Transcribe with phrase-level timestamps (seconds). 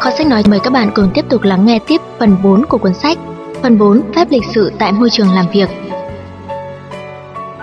[0.00, 2.78] Kho sách nói, mời các bạn cùng tiếp tục lắng nghe tiếp phần 4 của
[2.78, 3.18] cuốn sách.
[3.62, 5.68] Phần 4 Phép lịch sự tại môi trường làm việc.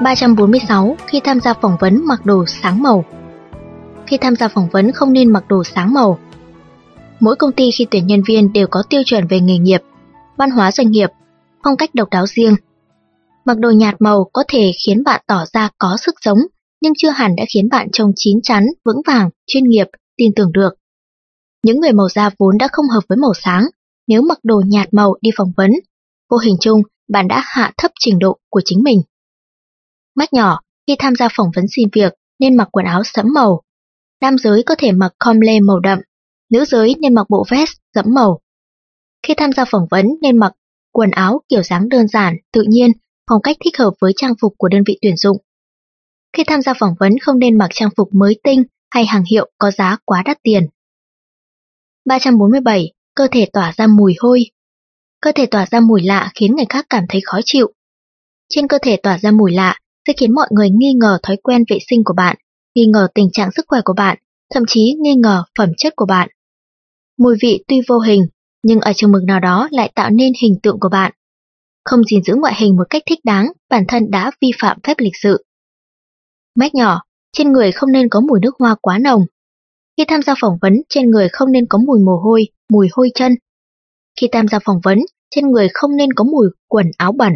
[0.02, 3.06] 346 Khi tham gia phỏng vấn mặc đồ sáng màu.
[4.08, 6.20] Khi tham gia phỏng vấn không nên mặc đồ sáng màu.
[7.20, 9.82] Mỗi công ty khi tuyển nhân viên đều có tiêu chuẩn về nghề nghiệp,
[10.38, 11.10] văn hóa doanh nghiệp,
[11.64, 12.56] phong cách độc đáo riêng.
[13.46, 16.40] Mặc đồ nhạt màu có thể khiến bạn tỏ ra có sức sống,
[16.82, 20.52] nhưng chưa hẳn đã khiến bạn trông chín chắn, vững vàng, chuyên nghiệp, tin tưởng
[20.52, 20.70] được.
[21.64, 23.66] Những người màu da vốn đã không hợp với màu sáng,
[24.08, 25.72] nếu mặc đồ nhạt màu đi phỏng vấn,
[26.30, 29.02] vô hình chung bạn đã hạ thấp trình độ của chính mình.
[30.16, 33.62] Mắt nhỏ, khi tham gia phỏng vấn xin việc nên mặc quần áo sẫm màu.
[34.22, 36.00] Nam giới có thể mặc com lê màu đậm,
[36.50, 38.40] nữ giới nên mặc bộ vest sẫm màu.
[39.28, 40.54] Khi tham gia phỏng vấn nên mặc
[40.92, 42.92] quần áo kiểu dáng đơn giản, tự nhiên,
[43.30, 45.38] phong cách thích hợp với trang phục của đơn vị tuyển dụng.
[46.38, 49.50] Khi tham gia phỏng vấn không nên mặc trang phục mới tinh hay hàng hiệu
[49.58, 50.68] có giá quá đắt tiền.
[52.06, 52.94] 347.
[53.16, 54.46] Cơ thể tỏa ra mùi hôi
[55.22, 57.72] Cơ thể tỏa ra mùi lạ khiến người khác cảm thấy khó chịu.
[58.50, 61.64] Trên cơ thể tỏa ra mùi lạ sẽ khiến mọi người nghi ngờ thói quen
[61.70, 62.36] vệ sinh của bạn,
[62.76, 64.18] nghi ngờ tình trạng sức khỏe của bạn,
[64.54, 66.30] thậm chí nghi ngờ phẩm chất của bạn.
[67.18, 68.28] Mùi vị tuy vô hình,
[68.64, 71.12] nhưng ở trường mực nào đó lại tạo nên hình tượng của bạn.
[71.86, 75.00] Không gìn giữ ngoại hình một cách thích đáng, bản thân đã vi phạm phép
[75.00, 75.46] lịch sự.
[76.56, 77.02] Mách nhỏ,
[77.38, 79.26] trên người không nên có mùi nước hoa quá nồng.
[79.98, 83.12] Khi tham gia phỏng vấn, trên người không nên có mùi mồ hôi, mùi hôi
[83.16, 83.36] chân.
[84.22, 87.34] Khi tham gia phỏng vấn, trên người không nên có mùi quần áo bẩn.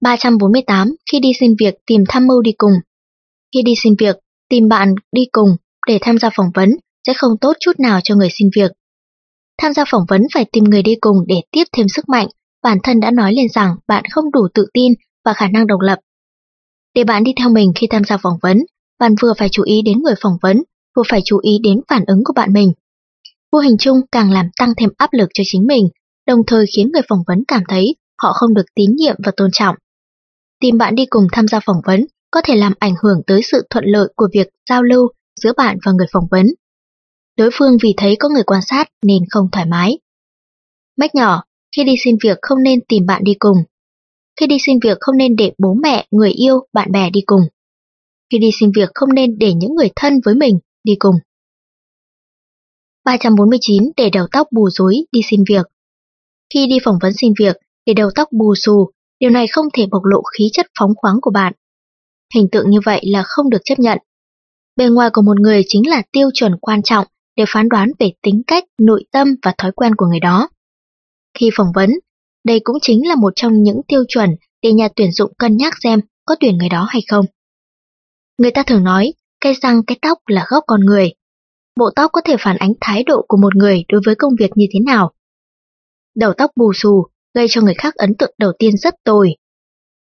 [0.00, 0.94] 348.
[1.12, 2.72] Khi đi xin việc tìm tham mưu đi cùng.
[3.54, 4.16] Khi đi xin việc,
[4.48, 5.48] tìm bạn đi cùng
[5.86, 6.76] để tham gia phỏng vấn
[7.06, 8.72] sẽ không tốt chút nào cho người xin việc.
[9.62, 12.28] Tham gia phỏng vấn phải tìm người đi cùng để tiếp thêm sức mạnh,
[12.62, 14.92] bản thân đã nói lên rằng bạn không đủ tự tin
[15.24, 15.98] và khả năng độc lập.
[16.94, 18.64] Để bạn đi theo mình khi tham gia phỏng vấn,
[18.98, 20.62] bạn vừa phải chú ý đến người phỏng vấn,
[20.96, 22.72] vừa phải chú ý đến phản ứng của bạn mình.
[23.52, 25.88] Vô hình chung càng làm tăng thêm áp lực cho chính mình,
[26.26, 29.50] đồng thời khiến người phỏng vấn cảm thấy họ không được tín nhiệm và tôn
[29.52, 29.76] trọng.
[30.60, 33.66] Tìm bạn đi cùng tham gia phỏng vấn có thể làm ảnh hưởng tới sự
[33.70, 35.08] thuận lợi của việc giao lưu
[35.42, 36.46] giữa bạn và người phỏng vấn.
[37.36, 39.98] Đối phương vì thấy có người quan sát nên không thoải mái.
[40.96, 41.42] Mách nhỏ,
[41.76, 43.56] khi đi xin việc không nên tìm bạn đi cùng.
[44.40, 47.42] Khi đi xin việc không nên để bố mẹ, người yêu, bạn bè đi cùng.
[48.30, 51.14] Khi đi xin việc không nên để những người thân với mình đi cùng.
[53.04, 55.66] 349 để đầu tóc bù rối đi xin việc.
[56.54, 57.56] Khi đi phỏng vấn xin việc,
[57.86, 58.90] để đầu tóc bù xù,
[59.20, 61.52] điều này không thể bộc lộ khí chất phóng khoáng của bạn.
[62.34, 63.98] Hình tượng như vậy là không được chấp nhận.
[64.76, 67.06] Bề ngoài của một người chính là tiêu chuẩn quan trọng
[67.36, 70.48] để phán đoán về tính cách, nội tâm và thói quen của người đó.
[71.38, 71.90] Khi phỏng vấn,
[72.44, 74.30] đây cũng chính là một trong những tiêu chuẩn
[74.62, 77.26] để nhà tuyển dụng cân nhắc xem có tuyển người đó hay không.
[78.38, 81.12] Người ta thường nói, cây răng cái tóc là gốc con người.
[81.76, 84.50] Bộ tóc có thể phản ánh thái độ của một người đối với công việc
[84.54, 85.12] như thế nào.
[86.14, 89.36] Đầu tóc bù xù gây cho người khác ấn tượng đầu tiên rất tồi.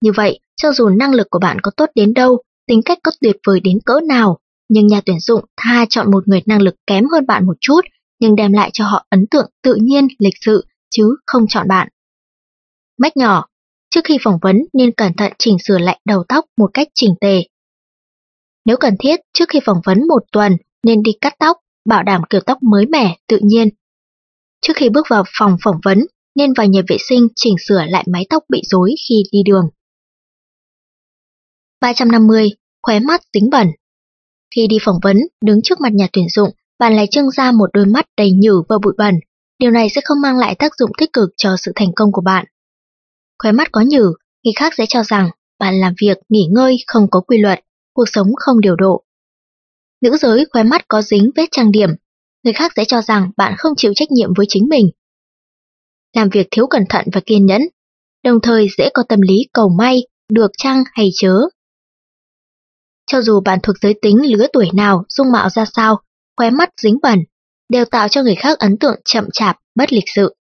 [0.02, 3.12] Như vậy, cho dù năng lực của bạn có tốt đến đâu, tính cách có
[3.22, 4.40] tuyệt vời đến cỡ nào,
[4.74, 7.82] nhưng nhà tuyển dụng tha chọn một người năng lực kém hơn bạn một chút,
[8.20, 11.88] nhưng đem lại cho họ ấn tượng tự nhiên, lịch sự, chứ không chọn bạn.
[12.98, 13.46] Mách nhỏ,
[13.90, 17.14] trước khi phỏng vấn nên cẩn thận chỉnh sửa lại đầu tóc một cách chỉnh
[17.22, 17.44] tề.
[18.66, 22.22] Nếu cần thiết, trước khi phỏng vấn một tuần nên đi cắt tóc, bảo đảm
[22.30, 23.70] kiểu tóc mới mẻ, tự nhiên.
[24.62, 26.06] Trước khi bước vào phòng phỏng vấn,
[26.36, 29.70] nên vào nhà vệ sinh chỉnh sửa lại mái tóc bị rối khi đi đường.
[31.81, 32.50] 350.
[32.84, 33.68] Khóe mắt dính bẩn
[34.56, 37.69] khi đi phỏng vấn, đứng trước mặt nhà tuyển dụng, bạn lại trưng ra một
[37.73, 39.16] đôi mắt đầy nhử và bụi bẩn.
[39.59, 42.22] Điều này sẽ không mang lại tác dụng tích cực cho sự thành công của
[42.22, 42.45] bạn.
[43.39, 44.13] Khóe mắt có nhử,
[44.44, 45.29] người khác sẽ cho rằng
[45.59, 47.59] bạn làm việc, nghỉ ngơi không có quy luật,
[47.94, 49.03] cuộc sống không điều độ.
[50.01, 51.89] Nữ giới khóe mắt có dính vết trang điểm,
[52.44, 54.89] người khác sẽ cho rằng bạn không chịu trách nhiệm với chính mình.
[56.15, 57.62] Làm việc thiếu cẩn thận và kiên nhẫn,
[58.24, 61.39] đồng thời dễ có tâm lý cầu may, được chăng hay chớ.
[63.12, 66.00] Cho dù bạn thuộc giới tính lứa tuổi nào, dung mạo ra sao,
[66.38, 67.19] khóe mắt dính bẩn,
[67.69, 70.36] đều tạo cho người khác ấn tượng chậm chạp, bất lịch sự.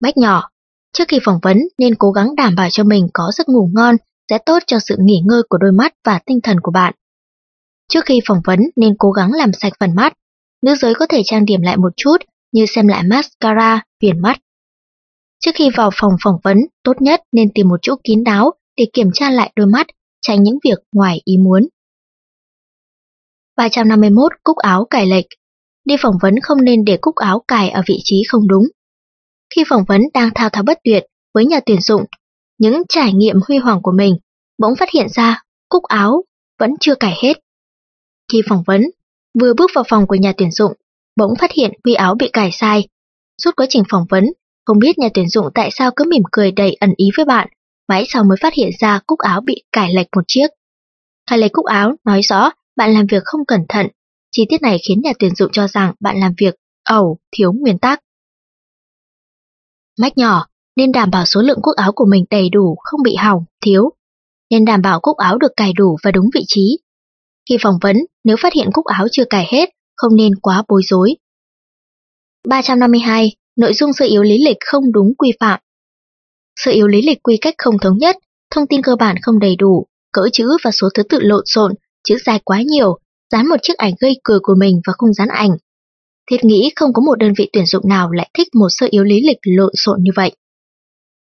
[0.00, 0.48] Bách nhỏ,
[0.92, 3.96] trước khi phỏng vấn nên cố gắng đảm bảo cho mình có giấc ngủ ngon
[4.30, 6.94] sẽ tốt cho sự nghỉ ngơi của đôi mắt và tinh thần của bạn.
[7.88, 10.12] Trước khi phỏng vấn nên cố gắng làm sạch phần mắt.
[10.62, 12.16] Nữ giới có thể trang điểm lại một chút
[12.52, 14.38] như xem lại mascara, viền mắt.
[15.44, 18.84] Trước khi vào phòng phỏng vấn, tốt nhất nên tìm một chỗ kín đáo để
[18.92, 19.86] kiểm tra lại đôi mắt,
[20.20, 21.68] tránh những việc ngoài ý muốn.
[23.56, 25.26] 351 cúc áo cài lệch
[25.84, 28.64] đi phỏng vấn không nên để cúc áo cài ở vị trí không đúng.
[29.54, 32.04] Khi phỏng vấn đang thao thao bất tuyệt với nhà tuyển dụng,
[32.58, 34.16] những trải nghiệm huy hoàng của mình,
[34.58, 36.24] bỗng phát hiện ra cúc áo
[36.58, 37.34] vẫn chưa cài hết.
[38.32, 38.82] Khi phỏng vấn,
[39.40, 40.72] vừa bước vào phòng của nhà tuyển dụng,
[41.16, 42.88] bỗng phát hiện quy áo bị cài sai.
[43.44, 44.24] Suốt quá trình phỏng vấn,
[44.64, 47.48] không biết nhà tuyển dụng tại sao cứ mỉm cười đầy ẩn ý với bạn,
[47.90, 50.46] mãi sau mới phát hiện ra cúc áo bị cải lệch một chiếc.
[51.30, 53.86] Cải lệch cúc áo nói rõ bạn làm việc không cẩn thận.
[54.30, 56.54] Chi tiết này khiến nhà tuyển dụng cho rằng bạn làm việc
[56.84, 58.00] ẩu, thiếu nguyên tắc.
[59.98, 60.46] Mách nhỏ,
[60.76, 63.90] nên đảm bảo số lượng cúc áo của mình đầy đủ, không bị hỏng, thiếu.
[64.50, 66.78] Nên đảm bảo cúc áo được cài đủ và đúng vị trí.
[67.48, 70.82] Khi phỏng vấn, nếu phát hiện cúc áo chưa cài hết, không nên quá bối
[70.84, 71.16] rối.
[72.48, 73.36] 352.
[73.56, 75.60] Nội dung sơ yếu lý lịch không đúng quy phạm.
[76.62, 78.16] Sơ yếu lý lịch quy cách không thống nhất,
[78.50, 81.74] thông tin cơ bản không đầy đủ, cỡ chữ và số thứ tự lộn xộn,
[82.04, 82.98] chữ dài quá nhiều,
[83.32, 85.50] dán một chiếc ảnh gây cười của mình và không dán ảnh.
[86.30, 89.04] Thiết nghĩ không có một đơn vị tuyển dụng nào lại thích một sơ yếu
[89.04, 90.32] lý lịch lộn xộn như vậy.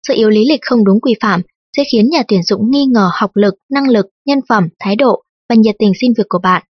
[0.08, 1.42] Sơ yếu lý lịch không đúng quy phạm
[1.78, 5.24] sẽ khiến nhà tuyển dụng nghi ngờ học lực, năng lực, nhân phẩm, thái độ
[5.50, 6.64] và nhiệt tình xin việc của bạn.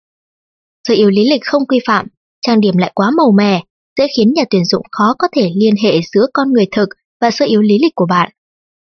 [0.88, 2.06] Sơ yếu lý lịch không quy phạm,
[2.46, 3.62] trang điểm lại quá màu mè,
[3.98, 6.88] sẽ khiến nhà tuyển dụng khó có thể liên hệ giữa con người thực
[7.20, 8.32] và sơ yếu lý lịch của bạn,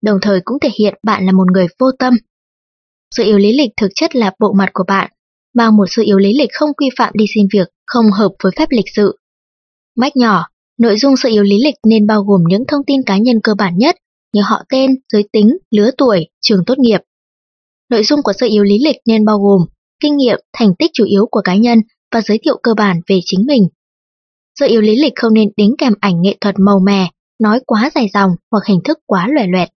[0.04, 2.14] đồng thời cũng thể hiện bạn là một người vô tâm.
[3.16, 5.12] Sự yếu lý lịch thực chất là bộ mặt của bạn,
[5.54, 8.52] mang một sự yếu lý lịch không quy phạm đi xin việc, không hợp với
[8.58, 9.18] phép lịch sự.
[9.96, 10.48] Mách nhỏ,
[10.80, 13.54] nội dung sự yếu lý lịch nên bao gồm những thông tin cá nhân cơ
[13.58, 13.96] bản nhất
[14.34, 17.02] như họ tên, giới tính, lứa tuổi, trường tốt nghiệp.
[17.90, 19.62] Nội dung của sự yếu lý lịch nên bao gồm
[20.00, 21.80] kinh nghiệm, thành tích chủ yếu của cá nhân
[22.12, 23.68] và giới thiệu cơ bản về chính mình.
[24.60, 27.10] Sự yếu lý lịch không nên đính kèm ảnh nghệ thuật màu mè,
[27.40, 29.70] nói quá dài dòng hoặc hình thức quá loẻ loẹt.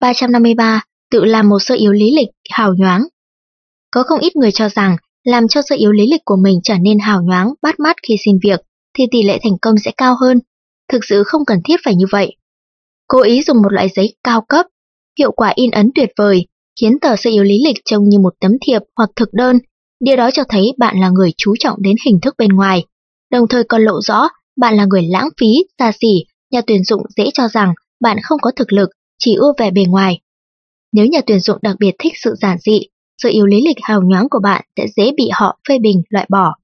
[0.00, 0.82] 353.
[1.10, 3.06] Tự làm một sơ yếu lý lịch hào nhoáng.
[3.90, 6.74] Có không ít người cho rằng làm cho sơ yếu lý lịch của mình trở
[6.80, 8.60] nên hào nhoáng, bắt mắt khi xin việc,
[8.98, 10.38] thì tỷ lệ thành công sẽ cao hơn.
[10.92, 12.36] Thực sự không cần thiết phải như vậy.
[13.08, 14.66] Cố ý dùng một loại giấy cao cấp,
[15.18, 16.46] hiệu quả in ấn tuyệt vời,
[16.80, 19.58] khiến tờ sơ yếu lý lịch trông như một tấm thiệp hoặc thực đơn.
[20.00, 22.84] Điều đó cho thấy bạn là người chú trọng đến hình thức bên ngoài,
[23.30, 25.46] đồng thời còn lộ rõ bạn là người lãng phí,
[25.78, 29.52] xa xỉ, nhà tuyển dụng dễ cho rằng bạn không có thực lực, chỉ ưa
[29.58, 30.20] vẻ bề ngoài.
[30.92, 32.80] Nếu nhà tuyển dụng đặc biệt thích sự giản dị,
[33.22, 36.26] sự yếu lý lịch hào nhoáng của bạn sẽ dễ bị họ phê bình loại
[36.28, 36.54] bỏ.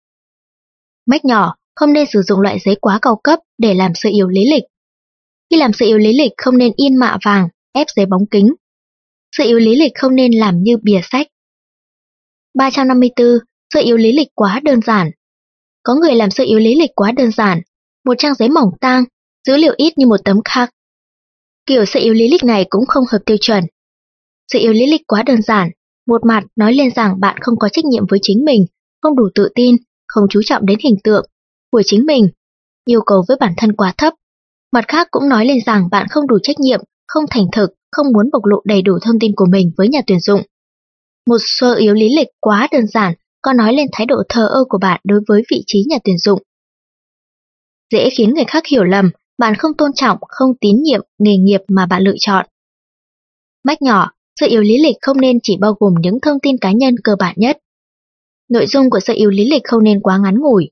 [1.06, 4.29] Mách nhỏ, không nên sử dụng loại giấy quá cao cấp để làm sự yếu
[4.29, 4.64] lý lịch.
[5.50, 8.55] Khi làm sự yếu lý lịch không nên in mạ vàng, ép giấy bóng kính.
[9.37, 11.26] Sự yếu lý lịch không nên làm như bìa sách.
[12.55, 13.26] 354.
[13.75, 15.11] Sự yếu lý lịch quá đơn giản.
[15.82, 17.61] Có người làm sự yếu lý lịch quá đơn giản,
[18.05, 19.05] một trang giấy mỏng tang,
[19.47, 20.70] dữ liệu ít như một tấm khắc.
[21.67, 23.65] Kiểu sự yếu lý lịch này cũng không hợp tiêu chuẩn.
[24.53, 25.71] Sự yếu lý lịch quá đơn giản,
[26.07, 28.67] một mặt nói lên rằng bạn không có trách nhiệm với chính mình,
[29.03, 29.77] không đủ tự tin,
[30.07, 31.27] không chú trọng đến hình tượng
[31.71, 32.29] của chính mình,
[32.85, 34.15] yêu cầu với bản thân quá thấp.
[34.73, 38.07] Mặt khác cũng nói lên rằng bạn không đủ trách nhiệm, không thành thực, không
[38.12, 40.43] muốn bộc lộ đầy đủ thông tin của mình với nhà tuyển dụng.
[41.27, 44.65] Một sơ yếu lý lịch quá đơn giản có nói lên thái độ thờ ơ
[44.69, 46.43] của bạn đối với vị trí nhà tuyển dụng.
[47.93, 51.61] Dễ khiến người khác hiểu lầm, bạn không tôn trọng, không tín nhiệm nghề nghiệp
[51.69, 52.47] mà bạn lựa chọn.
[53.65, 54.11] Mách nhỏ,
[54.41, 57.17] sự yếu lý lịch không nên chỉ bao gồm những thông tin cá nhân cơ
[57.19, 57.59] bản nhất.
[58.49, 60.71] Nội dung của sự yếu lý lịch không nên quá ngắn ngủi.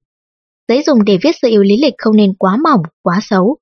[0.68, 3.58] Giấy dùng để viết sự yếu lý lịch không nên quá mỏng, quá xấu.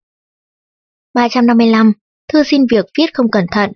[1.14, 1.92] 355.
[2.32, 3.72] Thư xin việc viết không cẩn thận.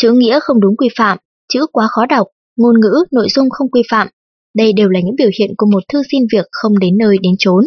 [0.00, 1.18] Chữ nghĩa không đúng quy phạm,
[1.48, 4.08] chữ quá khó đọc, ngôn ngữ, nội dung không quy phạm.
[4.54, 7.32] Đây đều là những biểu hiện của một thư xin việc không đến nơi đến
[7.38, 7.64] chốn.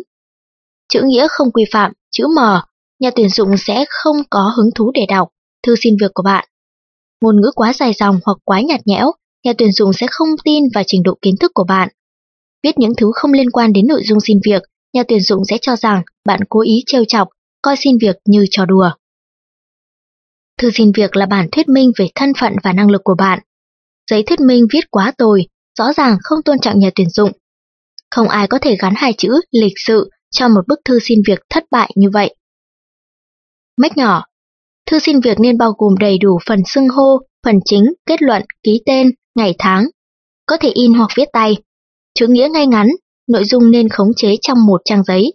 [0.90, 2.64] Chữ nghĩa không quy phạm, chữ mờ,
[3.00, 5.30] nhà tuyển dụng sẽ không có hứng thú để đọc
[5.64, 6.48] thư xin việc của bạn.
[7.22, 9.12] Ngôn ngữ quá dài dòng hoặc quá nhạt nhẽo,
[9.44, 11.90] nhà tuyển dụng sẽ không tin vào trình độ kiến thức của bạn.
[12.64, 14.64] Viết những thứ không liên quan đến nội dung xin việc,
[14.94, 17.28] nhà tuyển dụng sẽ cho rằng bạn cố ý trêu chọc,
[17.62, 18.90] coi xin việc như trò đùa.
[20.58, 23.40] Thư xin việc là bản thuyết minh về thân phận và năng lực của bạn.
[24.12, 25.48] Giấy thuyết minh viết quá tồi,
[25.80, 27.32] rõ ràng không tôn trọng nhà tuyển dụng.
[28.12, 31.40] Không ai có thể gắn hai chữ lịch sự cho một bức thư xin việc
[31.50, 32.36] thất bại như vậy.
[33.82, 34.24] Mách nhỏ
[34.86, 38.42] Thư xin việc nên bao gồm đầy đủ phần xưng hô, phần chính, kết luận,
[38.64, 39.86] ký tên, ngày tháng.
[40.46, 41.58] Có thể in hoặc viết tay.
[42.14, 42.88] Chữ nghĩa ngay ngắn,
[43.28, 45.34] nội dung nên khống chế trong một trang giấy.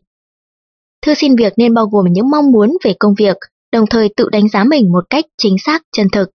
[1.03, 3.37] Thư xin việc nên bao gồm những mong muốn về công việc,
[3.73, 6.31] đồng thời tự đánh giá mình một cách chính xác, chân thực.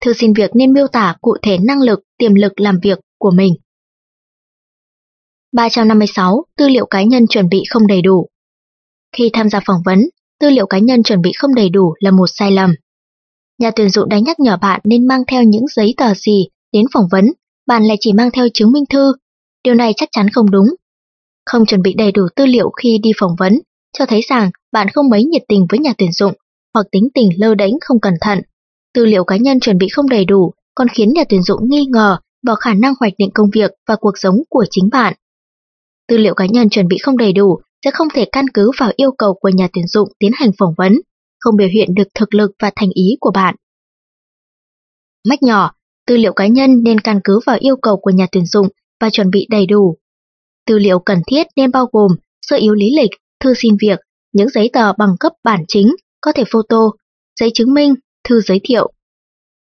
[0.00, 3.30] Thư xin việc nên miêu tả cụ thể năng lực, tiềm lực làm việc của
[3.30, 3.54] mình.
[5.52, 6.44] 356.
[6.56, 8.28] Tư liệu cá nhân chuẩn bị không đầy đủ.
[9.16, 9.98] Khi tham gia phỏng vấn,
[10.42, 12.74] tư liệu cá nhân chuẩn bị không đầy đủ là một sai lầm.
[13.58, 16.84] Nhà tuyển dụng đã nhắc nhở bạn nên mang theo những giấy tờ gì đến
[16.94, 17.32] phỏng vấn,
[17.66, 19.12] bạn lại chỉ mang theo chứng minh thư.
[19.64, 20.66] Điều này chắc chắn không đúng.
[21.46, 23.60] Không chuẩn bị đầy đủ tư liệu khi đi phỏng vấn,
[23.98, 26.32] cho thấy rằng bạn không mấy nhiệt tình với nhà tuyển dụng,
[26.74, 28.40] hoặc tính tình lơ đánh không cẩn thận.
[28.94, 31.84] Tư liệu cá nhân chuẩn bị không đầy đủ, còn khiến nhà tuyển dụng nghi
[31.86, 35.14] ngờ vào khả năng hoạch định công việc và cuộc sống của chính bạn.
[36.08, 38.92] Tư liệu cá nhân chuẩn bị không đầy đủ sẽ không thể căn cứ vào
[38.96, 41.00] yêu cầu của nhà tuyển dụng tiến hành phỏng vấn,
[41.40, 43.54] không biểu hiện được thực lực và thành ý của bạn.
[45.28, 45.72] Mách nhỏ,
[46.06, 48.68] tư liệu cá nhân nên căn cứ vào yêu cầu của nhà tuyển dụng
[49.00, 49.96] và chuẩn bị đầy đủ.
[50.66, 52.10] Tư liệu cần thiết nên bao gồm
[52.42, 53.10] sơ yếu lý lịch,
[53.40, 54.00] thư xin việc,
[54.32, 56.90] những giấy tờ bằng cấp bản chính, có thể photo,
[57.40, 58.92] giấy chứng minh, thư giới thiệu.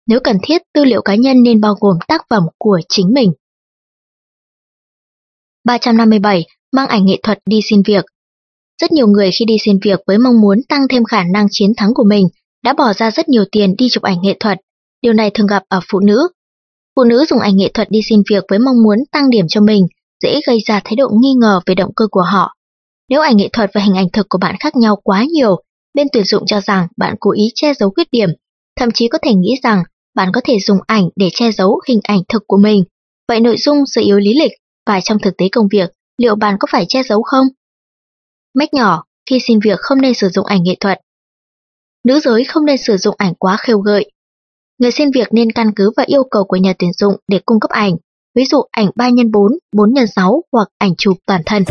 [0.06, 3.32] Nếu cần thiết, tư liệu cá nhân nên bao gồm tác phẩm của chính mình.
[5.64, 6.46] 357.
[6.76, 8.04] Mang ảnh nghệ thuật đi xin việc
[8.80, 11.72] Rất nhiều người khi đi xin việc với mong muốn tăng thêm khả năng chiến
[11.76, 12.28] thắng của mình
[12.64, 14.58] đã bỏ ra rất nhiều tiền đi chụp ảnh nghệ thuật.
[15.02, 16.28] Điều này thường gặp ở phụ nữ.
[16.96, 19.60] Phụ nữ dùng ảnh nghệ thuật đi xin việc với mong muốn tăng điểm cho
[19.60, 19.86] mình,
[20.22, 22.54] dễ gây ra thái độ nghi ngờ về động cơ của họ.
[23.08, 25.56] Nếu ảnh nghệ thuật và hình ảnh thực của bạn khác nhau quá nhiều,
[25.94, 28.28] bên tuyển dụng cho rằng bạn cố ý che giấu khuyết điểm,
[28.80, 29.82] thậm chí có thể nghĩ rằng
[30.14, 32.84] bạn có thể dùng ảnh để che giấu hình ảnh thực của mình.
[33.28, 34.52] Vậy nội dung sự yếu lý lịch
[34.86, 37.46] và trong thực tế công việc, liệu bạn có phải che giấu không?
[38.54, 41.00] Mách nhỏ, khi xin việc không nên sử dụng ảnh nghệ thuật.
[42.04, 44.10] Nữ giới không nên sử dụng ảnh quá khêu gợi.
[44.78, 47.60] Người xin việc nên căn cứ vào yêu cầu của nhà tuyển dụng để cung
[47.60, 47.96] cấp ảnh,
[48.34, 51.64] ví dụ ảnh 3x4, 4x6 hoặc ảnh chụp toàn thân.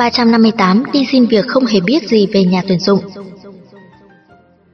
[0.00, 3.00] 358 đi xin việc không hề biết gì về nhà tuyển dụng.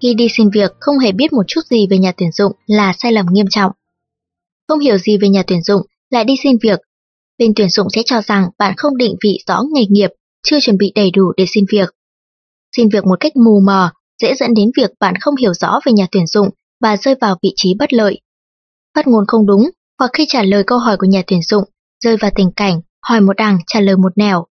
[0.03, 2.93] Khi đi xin việc không hề biết một chút gì về nhà tuyển dụng là
[2.99, 3.73] sai lầm nghiêm trọng.
[4.69, 6.81] Không hiểu gì về nhà tuyển dụng lại đi xin việc.
[7.39, 10.11] Bên tuyển dụng sẽ cho rằng bạn không định vị rõ nghề nghiệp,
[10.43, 11.95] chưa chuẩn bị đầy đủ để xin việc.
[12.77, 13.91] Xin việc một cách mù mờ
[14.23, 16.49] dễ dẫn đến việc bạn không hiểu rõ về nhà tuyển dụng
[16.81, 18.21] và rơi vào vị trí bất lợi.
[18.95, 21.65] Phát ngôn không đúng hoặc khi trả lời câu hỏi của nhà tuyển dụng,
[22.05, 24.47] rơi vào tình cảnh hỏi một đằng trả lời một nẻo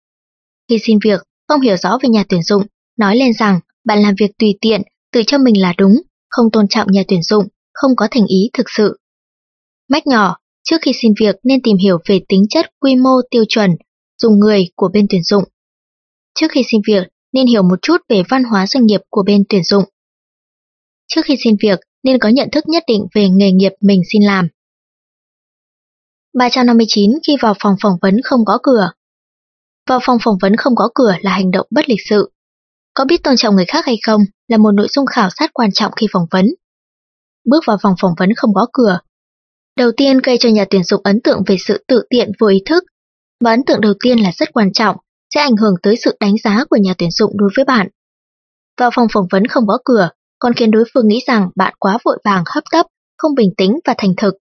[0.71, 2.62] khi xin việc, không hiểu rõ về nhà tuyển dụng,
[2.99, 6.69] nói lên rằng bạn làm việc tùy tiện, tự cho mình là đúng, không tôn
[6.69, 8.99] trọng nhà tuyển dụng, không có thành ý thực sự.
[9.89, 13.45] Mách nhỏ, trước khi xin việc nên tìm hiểu về tính chất, quy mô, tiêu
[13.49, 13.71] chuẩn,
[14.23, 15.45] dùng người của bên tuyển dụng.
[16.35, 19.45] Trước khi xin việc, nên hiểu một chút về văn hóa doanh nghiệp của bên
[19.49, 19.85] tuyển dụng.
[21.09, 24.23] Trước khi xin việc, nên có nhận thức nhất định về nghề nghiệp mình xin
[24.23, 24.49] làm.
[26.35, 28.91] 359 khi vào phòng phỏng vấn không có cửa.
[29.90, 32.30] Vào phòng phỏng vấn không có cửa là hành động bất lịch sự.
[32.94, 35.73] Có biết tôn trọng người khác hay không là một nội dung khảo sát quan
[35.73, 36.47] trọng khi phỏng vấn.
[37.44, 38.99] Bước vào phòng phỏng vấn không có cửa.
[39.76, 42.62] Đầu tiên gây cho nhà tuyển dụng ấn tượng về sự tự tiện vô ý
[42.66, 42.85] thức.
[43.44, 44.97] Và ấn tượng đầu tiên là rất quan trọng,
[45.35, 47.88] sẽ ảnh hưởng tới sự đánh giá của nhà tuyển dụng đối với bạn.
[48.80, 51.99] Vào phòng phỏng vấn không có cửa, còn khiến đối phương nghĩ rằng bạn quá
[52.04, 54.35] vội vàng hấp tấp, không bình tĩnh và thành thực.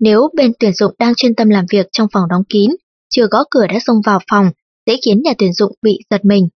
[0.00, 2.70] Nếu bên tuyển dụng đang chuyên tâm làm việc trong phòng đóng kín,
[3.12, 4.50] chưa gõ cửa đã xông vào phòng,
[4.86, 6.48] dễ khiến nhà tuyển dụng bị giật mình.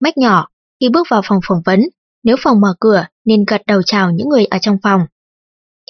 [0.00, 0.48] Mách nhỏ,
[0.80, 1.80] khi bước vào phòng phỏng vấn,
[2.22, 5.00] nếu phòng mở cửa nên gật đầu chào những người ở trong phòng.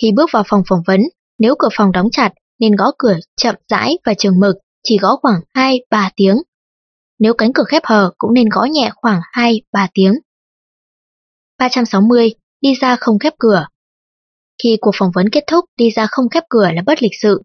[0.03, 1.01] Khi bước vào phòng phỏng vấn,
[1.39, 5.17] nếu cửa phòng đóng chặt nên gõ cửa chậm rãi và trường mực, chỉ gõ
[5.23, 6.37] khoảng 2-3 tiếng.
[7.19, 10.15] Nếu cánh cửa khép hờ cũng nên gõ nhẹ khoảng 2-3 tiếng.
[11.59, 12.35] 360.
[12.61, 13.67] Đi ra không khép cửa
[14.63, 17.43] Khi cuộc phỏng vấn kết thúc, đi ra không khép cửa là bất lịch sự.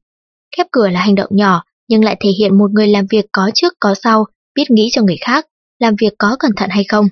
[0.58, 3.52] Khép cửa là hành động nhỏ nhưng lại thể hiện một người làm việc có
[3.54, 4.26] trước có sau,
[4.56, 5.46] biết nghĩ cho người khác,
[5.80, 7.08] làm việc có cẩn thận hay không.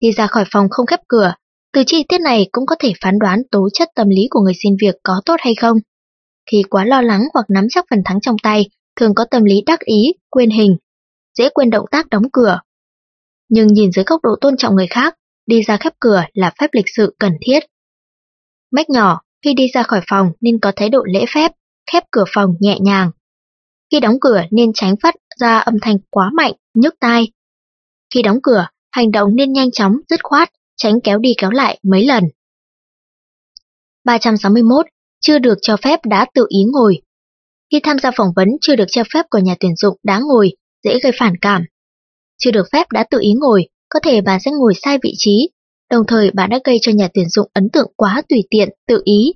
[0.00, 1.34] Đi ra khỏi phòng không khép cửa,
[1.72, 4.54] từ chi tiết này cũng có thể phán đoán tố chất tâm lý của người
[4.62, 5.78] xin việc có tốt hay không.
[6.50, 8.68] Khi quá lo lắng hoặc nắm chắc phần thắng trong tay,
[9.00, 10.76] thường có tâm lý đắc ý, quên hình,
[11.38, 12.60] dễ quên động tác đóng cửa.
[13.48, 15.14] Nhưng nhìn dưới góc độ tôn trọng người khác,
[15.46, 17.60] đi ra khép cửa là phép lịch sự cần thiết.
[18.70, 21.52] Mách nhỏ, khi đi ra khỏi phòng nên có thái độ lễ phép,
[21.92, 23.10] khép cửa phòng nhẹ nhàng,
[23.92, 27.32] khi đóng cửa nên tránh phát ra âm thanh quá mạnh, nhức tai.
[28.14, 31.78] Khi đóng cửa, hành động nên nhanh chóng, dứt khoát, tránh kéo đi kéo lại
[31.82, 32.24] mấy lần.
[34.04, 34.86] 361.
[35.20, 37.02] Chưa được cho phép đã tự ý ngồi.
[37.72, 40.52] Khi tham gia phỏng vấn chưa được cho phép của nhà tuyển dụng đã ngồi,
[40.84, 41.64] dễ gây phản cảm.
[42.38, 45.50] Chưa được phép đã tự ý ngồi, có thể bạn sẽ ngồi sai vị trí,
[45.90, 49.02] đồng thời bạn đã gây cho nhà tuyển dụng ấn tượng quá tùy tiện, tự
[49.04, 49.32] ý.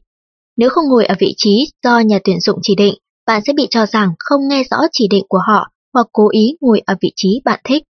[0.56, 2.94] Nếu không ngồi ở vị trí do nhà tuyển dụng chỉ định,
[3.26, 6.56] bạn sẽ bị cho rằng không nghe rõ chỉ định của họ hoặc cố ý
[6.60, 7.82] ngồi ở vị trí bạn thích.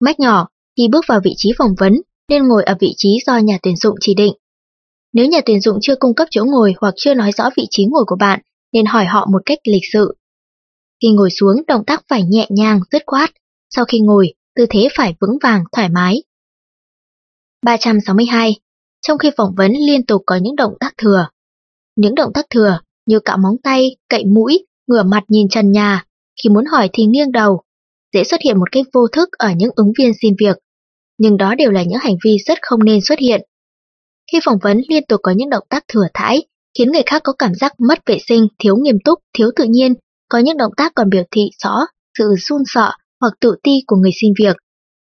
[0.00, 1.92] Mách nhỏ, khi bước vào vị trí phỏng vấn,
[2.28, 4.34] nên ngồi ở vị trí do nhà tuyển dụng chỉ định.
[5.12, 7.84] Nếu nhà tuyển dụng chưa cung cấp chỗ ngồi hoặc chưa nói rõ vị trí
[7.84, 8.40] ngồi của bạn,
[8.72, 10.14] nên hỏi họ một cách lịch sự.
[11.02, 13.30] Khi ngồi xuống, động tác phải nhẹ nhàng, dứt khoát,
[13.70, 16.22] sau khi ngồi, tư thế phải vững vàng, thoải mái.
[17.62, 18.60] 362.
[19.06, 21.28] Trong khi phỏng vấn liên tục có những động tác thừa.
[21.96, 26.04] Những động tác thừa như cạo móng tay, cậy mũi, ngửa mặt nhìn trần nhà,
[26.42, 27.62] khi muốn hỏi thì nghiêng đầu,
[28.12, 30.56] dễ xuất hiện một cách vô thức ở những ứng viên xin việc.
[31.18, 33.40] Nhưng đó đều là những hành vi rất không nên xuất hiện.
[34.32, 36.42] Khi phỏng vấn liên tục có những động tác thừa thãi,
[36.78, 39.94] khiến người khác có cảm giác mất vệ sinh, thiếu nghiêm túc, thiếu tự nhiên,
[40.28, 41.80] có những động tác còn biểu thị rõ
[42.18, 44.56] sự run sợ hoặc tự ti của người xin việc.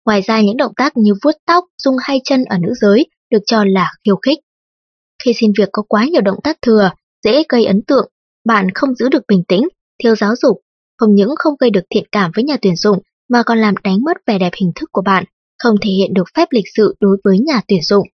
[0.06, 3.42] Ngoài ra những động tác như vuốt tóc, rung hai chân ở nữ giới được
[3.46, 4.38] cho là khiêu khích.
[5.24, 6.90] Khi xin việc có quá nhiều động tác thừa,
[7.24, 8.10] dễ gây ấn tượng,
[8.44, 9.68] bạn không giữ được bình tĩnh,
[10.02, 10.60] thiếu giáo dục,
[10.98, 13.98] không những không gây được thiện cảm với nhà tuyển dụng mà còn làm đánh
[14.04, 15.24] mất vẻ đẹp hình thức của bạn,
[15.58, 18.08] không thể hiện được phép lịch sự đối với nhà tuyển dụng.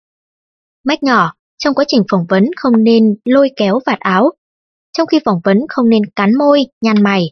[0.84, 4.32] Mách nhỏ, trong quá trình phỏng vấn không nên lôi kéo vạt áo.
[4.98, 7.24] Trong khi phỏng vấn không nên cắn môi, nhăn mày.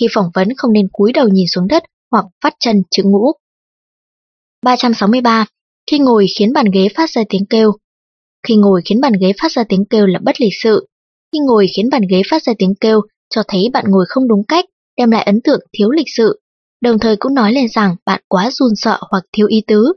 [0.00, 3.32] Khi phỏng vấn không nên cúi đầu nhìn xuống đất hoặc phát chân chữ ngũ.
[4.62, 5.46] 363.
[5.90, 7.72] Khi ngồi khiến bàn ghế phát ra tiếng kêu.
[8.48, 10.86] Khi ngồi khiến bàn ghế phát ra tiếng kêu là bất lịch sự.
[11.36, 13.00] Khi ngồi khiến bàn ghế phát ra tiếng kêu
[13.34, 14.64] cho thấy bạn ngồi không đúng cách,
[14.96, 16.40] đem lại ấn tượng thiếu lịch sự,
[16.80, 19.92] đồng thời cũng nói lên rằng bạn quá run sợ hoặc thiếu ý tứ.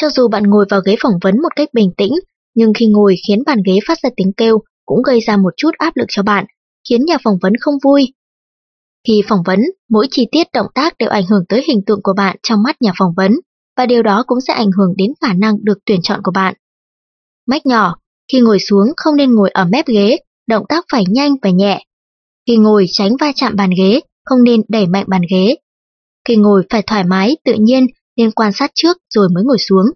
[0.00, 2.12] Cho dù bạn ngồi vào ghế phỏng vấn một cách bình tĩnh,
[2.54, 5.70] nhưng khi ngồi khiến bàn ghế phát ra tiếng kêu cũng gây ra một chút
[5.78, 6.44] áp lực cho bạn,
[6.88, 8.12] khiến nhà phỏng vấn không vui.
[9.08, 9.60] Khi phỏng vấn,
[9.90, 12.82] mỗi chi tiết động tác đều ảnh hưởng tới hình tượng của bạn trong mắt
[12.82, 13.32] nhà phỏng vấn,
[13.76, 16.54] và điều đó cũng sẽ ảnh hưởng đến khả năng được tuyển chọn của bạn.
[17.46, 17.96] Mách nhỏ,
[18.32, 21.84] khi ngồi xuống không nên ngồi ở mép ghế, động tác phải nhanh và nhẹ.
[22.46, 25.56] Khi ngồi tránh va chạm bàn ghế, không nên đẩy mạnh bàn ghế.
[26.28, 27.86] Khi ngồi phải thoải mái, tự nhiên,
[28.16, 29.86] nên quan sát trước rồi mới ngồi xuống.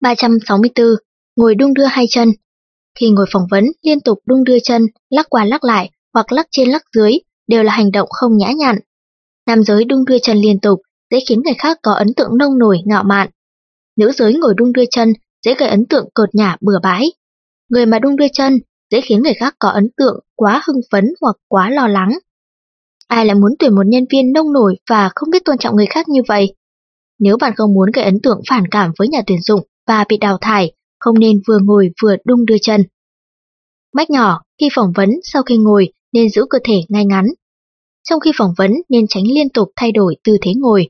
[0.00, 0.86] 364.
[1.36, 2.32] Ngồi đung đưa hai chân.
[3.00, 6.46] Khi ngồi phỏng vấn, liên tục đung đưa chân, lắc qua lắc lại hoặc lắc
[6.50, 7.12] trên lắc dưới
[7.46, 8.78] đều là hành động không nhã nhặn.
[9.46, 12.58] Nam giới đung đưa chân liên tục dễ khiến người khác có ấn tượng nông
[12.58, 13.30] nổi ngạo mạn.
[13.96, 15.12] Nữ giới ngồi đung đưa chân
[15.42, 17.12] dễ gây ấn tượng cợt nhả bừa bãi.
[17.68, 18.58] Người mà đung đưa chân
[18.94, 22.18] dễ khiến người khác có ấn tượng quá hưng phấn hoặc quá lo lắng.
[23.08, 25.86] Ai lại muốn tuyển một nhân viên nông nổi và không biết tôn trọng người
[25.86, 26.54] khác như vậy?
[27.18, 30.16] Nếu bạn không muốn gây ấn tượng phản cảm với nhà tuyển dụng và bị
[30.16, 32.84] đào thải, không nên vừa ngồi vừa đung đưa chân.
[33.94, 37.26] Mách nhỏ, khi phỏng vấn sau khi ngồi nên giữ cơ thể ngay ngắn.
[38.08, 40.88] Trong khi phỏng vấn nên tránh liên tục thay đổi tư thế ngồi.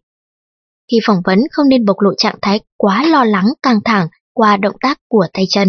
[0.90, 4.57] Khi phỏng vấn không nên bộc lộ trạng thái quá lo lắng căng thẳng qua
[4.57, 5.69] động tác của tay chân.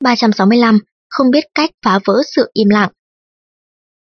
[0.00, 0.78] 365.
[1.08, 2.90] Không biết cách phá vỡ sự im lặng.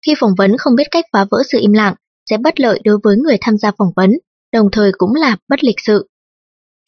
[0.07, 1.95] Khi phỏng vấn không biết cách phá vỡ sự im lặng
[2.31, 4.11] sẽ bất lợi đối với người tham gia phỏng vấn,
[4.53, 6.09] đồng thời cũng là bất lịch sự.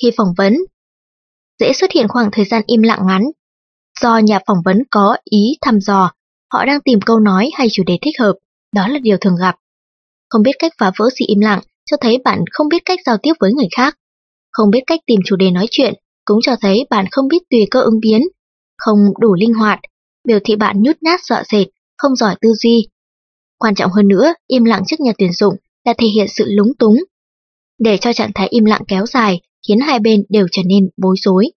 [0.02, 0.56] Khi phỏng vấn,
[1.58, 3.22] dễ xuất hiện khoảng thời gian im lặng ngắn.
[4.00, 6.12] Do nhà phỏng vấn có ý thăm dò,
[6.52, 8.32] họ đang tìm câu nói hay chủ đề thích hợp,
[8.74, 9.56] đó là điều thường gặp.
[10.28, 13.16] Không biết cách phá vỡ sự im lặng cho thấy bạn không biết cách giao
[13.22, 13.98] tiếp với người khác.
[14.50, 17.66] Không biết cách tìm chủ đề nói chuyện cũng cho thấy bạn không biết tùy
[17.70, 18.22] cơ ứng biến,
[18.84, 19.80] không đủ linh hoạt,
[20.24, 21.64] biểu thị bạn nhút nhát sợ dệt,
[21.98, 22.88] không giỏi tư duy.
[23.58, 26.74] Quan trọng hơn nữa, im lặng trước nhà tuyển dụng là thể hiện sự lúng
[26.78, 26.96] túng.
[27.78, 31.16] Để cho trạng thái im lặng kéo dài khiến hai bên đều trở nên bối
[31.18, 31.50] rối.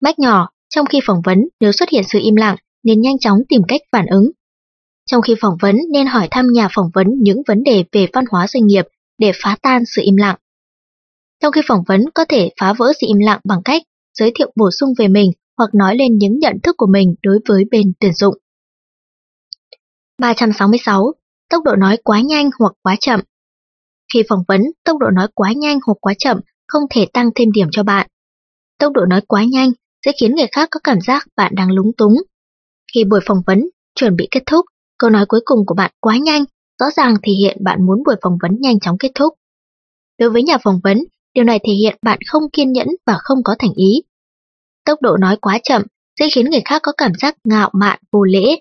[0.00, 3.38] Mách nhỏ, trong khi phỏng vấn nếu xuất hiện sự im lặng nên nhanh chóng
[3.48, 4.30] tìm cách phản ứng.
[5.06, 8.24] Trong khi phỏng vấn nên hỏi thăm nhà phỏng vấn những vấn đề về văn
[8.30, 8.84] hóa doanh nghiệp
[9.18, 10.36] để phá tan sự im lặng.
[11.40, 13.82] Trong khi phỏng vấn có thể phá vỡ sự im lặng bằng cách
[14.18, 17.38] giới thiệu bổ sung về mình hoặc nói lên những nhận thức của mình đối
[17.48, 18.34] với bên tuyển dụng.
[20.18, 21.12] 366.
[21.50, 23.20] Tốc độ nói quá nhanh hoặc quá chậm.
[24.14, 27.52] Khi phỏng vấn, tốc độ nói quá nhanh hoặc quá chậm không thể tăng thêm
[27.52, 28.06] điểm cho bạn.
[28.78, 29.70] Tốc độ nói quá nhanh
[30.06, 32.14] sẽ khiến người khác có cảm giác bạn đang lúng túng.
[32.94, 34.66] Khi buổi phỏng vấn chuẩn bị kết thúc,
[34.98, 36.44] câu nói cuối cùng của bạn quá nhanh,
[36.80, 39.34] rõ ràng thể hiện bạn muốn buổi phỏng vấn nhanh chóng kết thúc.
[40.18, 40.98] Đối với nhà phỏng vấn,
[41.34, 44.02] điều này thể hiện bạn không kiên nhẫn và không có thành ý.
[44.84, 45.82] Tốc độ nói quá chậm
[46.20, 48.56] sẽ khiến người khác có cảm giác ngạo mạn vô lễ.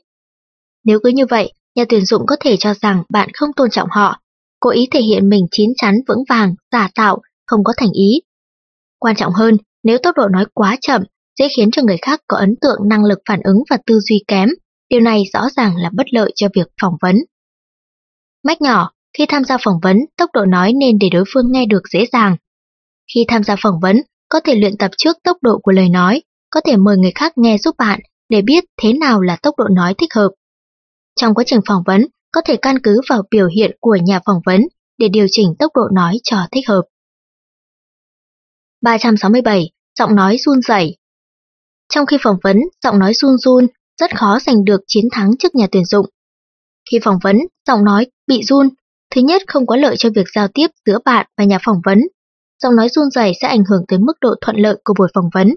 [0.83, 3.89] Nếu cứ như vậy, nhà tuyển dụng có thể cho rằng bạn không tôn trọng
[3.91, 4.21] họ,
[4.59, 8.21] cố ý thể hiện mình chín chắn vững vàng, giả tạo, không có thành ý.
[8.99, 11.03] Quan trọng hơn, nếu tốc độ nói quá chậm,
[11.39, 14.23] sẽ khiến cho người khác có ấn tượng năng lực phản ứng và tư duy
[14.27, 14.49] kém.
[14.89, 17.15] Điều này rõ ràng là bất lợi cho việc phỏng vấn.
[18.43, 21.65] Mách nhỏ, khi tham gia phỏng vấn, tốc độ nói nên để đối phương nghe
[21.65, 22.35] được dễ dàng.
[23.13, 26.21] Khi tham gia phỏng vấn, có thể luyện tập trước tốc độ của lời nói,
[26.49, 29.65] có thể mời người khác nghe giúp bạn để biết thế nào là tốc độ
[29.71, 30.29] nói thích hợp.
[31.15, 34.41] Trong quá trình phỏng vấn, có thể căn cứ vào biểu hiện của nhà phỏng
[34.45, 34.61] vấn
[34.97, 36.81] để điều chỉnh tốc độ nói cho thích hợp.
[38.81, 39.69] 367.
[39.99, 40.97] Giọng nói run rẩy.
[41.93, 43.67] Trong khi phỏng vấn, giọng nói run run
[43.97, 46.05] rất khó giành được chiến thắng trước nhà tuyển dụng.
[46.91, 48.69] Khi phỏng vấn, giọng nói bị run,
[49.15, 52.01] Thứ nhất, không có lợi cho việc giao tiếp giữa bạn và nhà phỏng vấn.
[52.63, 55.29] Giọng nói run rẩy sẽ ảnh hưởng tới mức độ thuận lợi của buổi phỏng
[55.33, 55.55] vấn.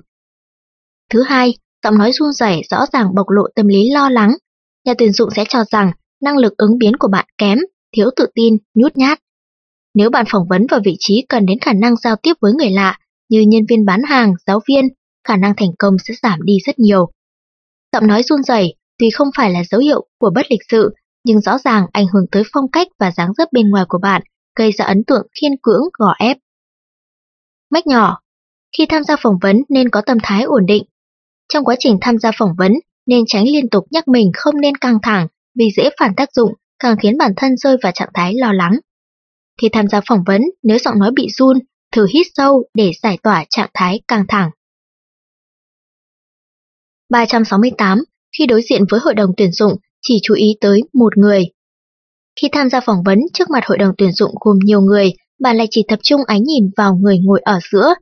[1.10, 4.36] Thứ hai, giọng nói run rẩy rõ ràng bộc lộ tâm lý lo lắng.
[4.84, 7.58] Nhà tuyển dụng sẽ cho rằng năng lực ứng biến của bạn kém,
[7.96, 9.18] thiếu tự tin, nhút nhát.
[9.94, 12.70] Nếu bạn phỏng vấn vào vị trí cần đến khả năng giao tiếp với người
[12.70, 14.88] lạ, như nhân viên bán hàng, giáo viên,
[15.28, 17.10] khả năng thành công sẽ giảm đi rất nhiều.
[17.92, 21.40] Giọng nói run rẩy tuy không phải là dấu hiệu của bất lịch sự, nhưng
[21.40, 24.22] rõ ràng ảnh hưởng tới phong cách và dáng dấp bên ngoài của bạn,
[24.58, 26.36] gây ra ấn tượng khiên cưỡng, gò ép.
[27.70, 28.20] Mách nhỏ
[28.78, 30.84] Khi tham gia phỏng vấn nên có tâm thái ổn định.
[31.48, 32.72] Trong quá trình tham gia phỏng vấn
[33.06, 35.26] nên tránh liên tục nhắc mình không nên căng thẳng
[35.58, 38.78] vì dễ phản tác dụng, càng khiến bản thân rơi vào trạng thái lo lắng.
[39.60, 41.58] Khi tham gia phỏng vấn, nếu giọng nói bị run,
[41.92, 44.50] thử hít sâu để giải tỏa trạng thái căng thẳng.
[47.08, 48.04] 368.
[48.38, 51.44] Khi đối diện với hội đồng tuyển dụng, chỉ chú ý tới một người.
[52.40, 55.12] Khi tham gia phỏng vấn trước mặt hội đồng tuyển dụng gồm nhiều người,
[55.44, 57.94] bạn lại chỉ tập trung ánh nhìn vào người ngồi ở giữa,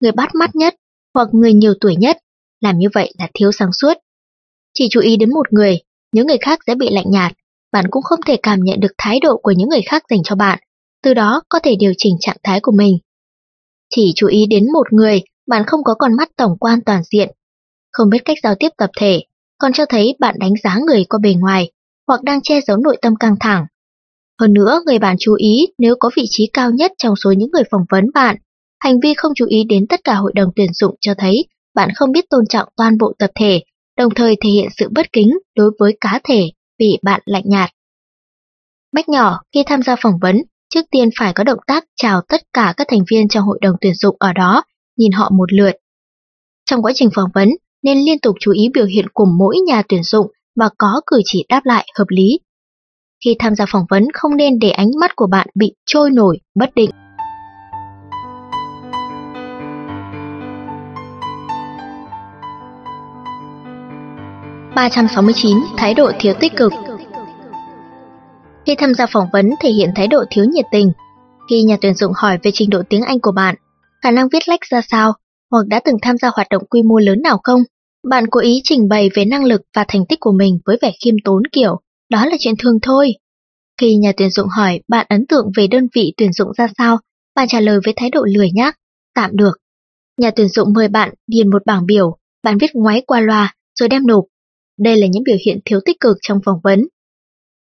[0.00, 0.74] người bắt mắt nhất
[1.14, 2.18] hoặc người nhiều tuổi nhất.
[2.60, 3.94] Làm như vậy là thiếu sáng suốt.
[4.74, 5.78] Chỉ chú ý đến một người,
[6.12, 7.32] những người khác sẽ bị lạnh nhạt,
[7.72, 10.36] bạn cũng không thể cảm nhận được thái độ của những người khác dành cho
[10.36, 10.58] bạn,
[11.02, 12.98] từ đó có thể điều chỉnh trạng thái của mình.
[13.94, 17.30] Chỉ chú ý đến một người, bạn không có con mắt tổng quan toàn diện,
[17.92, 19.22] không biết cách giao tiếp tập thể,
[19.58, 21.70] còn cho thấy bạn đánh giá người qua bề ngoài,
[22.06, 23.66] hoặc đang che giấu nội tâm căng thẳng.
[24.40, 27.50] Hơn nữa, người bạn chú ý nếu có vị trí cao nhất trong số những
[27.52, 28.36] người phỏng vấn bạn,
[28.80, 31.44] hành vi không chú ý đến tất cả hội đồng tuyển dụng cho thấy
[31.76, 33.62] bạn không biết tôn trọng toàn bộ tập thể,
[33.98, 37.70] đồng thời thể hiện sự bất kính đối với cá thể vì bạn lạnh nhạt.
[38.92, 40.42] Mách nhỏ, khi tham gia phỏng vấn,
[40.74, 43.76] trước tiên phải có động tác chào tất cả các thành viên trong hội đồng
[43.80, 44.62] tuyển dụng ở đó,
[44.96, 45.72] nhìn họ một lượt.
[46.64, 47.48] Trong quá trình phỏng vấn,
[47.82, 50.26] nên liên tục chú ý biểu hiện của mỗi nhà tuyển dụng
[50.60, 52.38] và có cử chỉ đáp lại hợp lý.
[53.24, 56.38] Khi tham gia phỏng vấn không nên để ánh mắt của bạn bị trôi nổi,
[56.54, 56.90] bất định.
[64.74, 66.72] ba trăm sáu mươi chín Thái độ thiếu tích cực
[68.66, 70.92] Khi tham gia phỏng vấn thể hiện thái độ thiếu nhiệt tình.
[71.50, 73.54] Khi nhà tuyển dụng hỏi về trình độ tiếng Anh của bạn,
[74.02, 75.12] khả năng viết lách ra sao,
[75.50, 77.62] hoặc đã từng tham gia hoạt động quy mô lớn nào không,
[78.10, 80.92] bạn cố ý trình bày về năng lực và thành tích của mình với vẻ
[81.04, 83.12] khiêm tốn kiểu, đó là chuyện thường thôi.
[83.80, 86.98] Khi nhà tuyển dụng hỏi bạn ấn tượng về đơn vị tuyển dụng ra sao,
[87.34, 88.78] bạn trả lời với thái độ lười nhác,
[89.14, 89.52] tạm được.
[90.18, 93.88] Nhà tuyển dụng mời bạn điền một bảng biểu, bạn viết ngoáy qua loa rồi
[93.88, 94.24] đem nộp.
[94.78, 96.88] Đây là những biểu hiện thiếu tích cực trong phỏng vấn.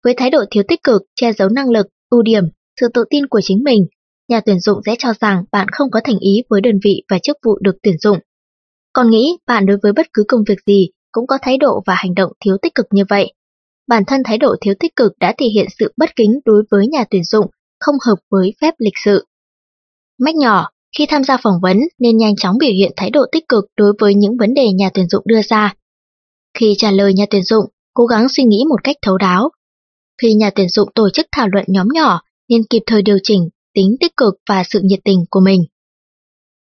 [0.04, 2.43] Với thái độ thiếu tích cực, che giấu năng lực, ưu điểm,
[2.82, 3.86] sự tự tin của chính mình,
[4.27, 7.19] nhà tuyển dụng sẽ cho rằng bạn không có thành ý với đơn vị và
[7.19, 8.17] chức vụ được tuyển dụng.
[8.93, 11.95] Còn nghĩ bạn đối với bất cứ công việc gì cũng có thái độ và
[11.95, 13.34] hành động thiếu tích cực như vậy.
[13.88, 16.88] Bản thân thái độ thiếu tích cực đã thể hiện sự bất kính đối với
[16.88, 17.48] nhà tuyển dụng,
[17.80, 19.26] không hợp với phép lịch sự.
[20.20, 23.48] Mách nhỏ, khi tham gia phỏng vấn nên nhanh chóng biểu hiện thái độ tích
[23.48, 25.74] cực đối với những vấn đề nhà tuyển dụng đưa ra.
[26.54, 29.50] Khi trả lời nhà tuyển dụng, cố gắng suy nghĩ một cách thấu đáo.
[30.22, 33.50] Khi nhà tuyển dụng tổ chức thảo luận nhóm nhỏ, nên kịp thời điều chỉnh
[33.74, 35.65] tính tích cực và sự nhiệt tình của mình.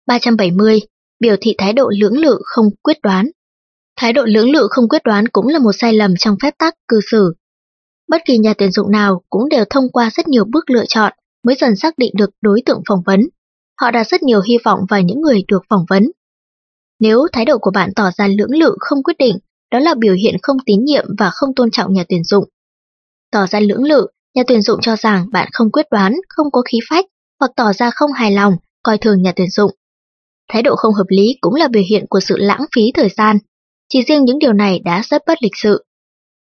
[0.08, 0.80] 370
[1.20, 3.30] biểu thị thái độ lưỡng lự không quyết đoán.
[3.96, 6.74] Thái độ lưỡng lự không quyết đoán cũng là một sai lầm trong phép tắc
[6.88, 7.34] cư xử.
[8.08, 11.14] Bất kỳ nhà tuyển dụng nào cũng đều thông qua rất nhiều bước lựa chọn
[11.44, 13.22] mới dần xác định được đối tượng phỏng vấn.
[13.82, 16.12] Họ đặt rất nhiều hy vọng vào những người được phỏng vấn.
[17.00, 19.38] Nếu thái độ của bạn tỏ ra lưỡng lự không quyết định,
[19.72, 22.50] đó là biểu hiện không tín nhiệm và không tôn trọng nhà tuyển dụng.
[23.32, 26.62] Tỏ ra lưỡng lự, nhà tuyển dụng cho rằng bạn không quyết đoán, không có
[26.62, 27.06] khí phách,
[27.40, 28.54] hoặc tỏ ra không hài lòng,
[28.84, 29.72] coi thường nhà tuyển dụng.
[30.50, 33.38] Thái độ không hợp lý cũng là biểu hiện của sự lãng phí thời gian.
[33.94, 35.86] Chỉ riêng những điều này đã rất bất lịch sự.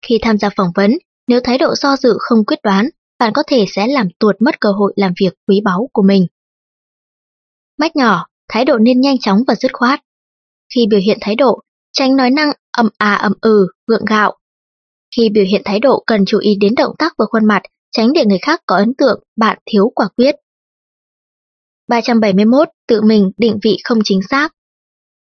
[0.08, 3.44] Khi tham gia phỏng vấn, nếu thái độ do dự không quyết đoán, bạn có
[3.48, 6.28] thể sẽ làm tuột mất cơ hội làm việc quý báu của mình.
[7.78, 10.00] Mách nhỏ, thái độ nên nhanh chóng và dứt khoát.
[10.76, 11.60] Khi biểu hiện thái độ,
[11.94, 14.38] tránh nói năng ầm à ầm ừ, gượng gạo.
[15.16, 18.14] Khi biểu hiện thái độ cần chú ý đến động tác và khuôn mặt, tránh
[18.14, 20.36] để người khác có ấn tượng bạn thiếu quả quyết.
[21.88, 22.70] 371.
[22.88, 24.56] Tự mình định vị không chính xác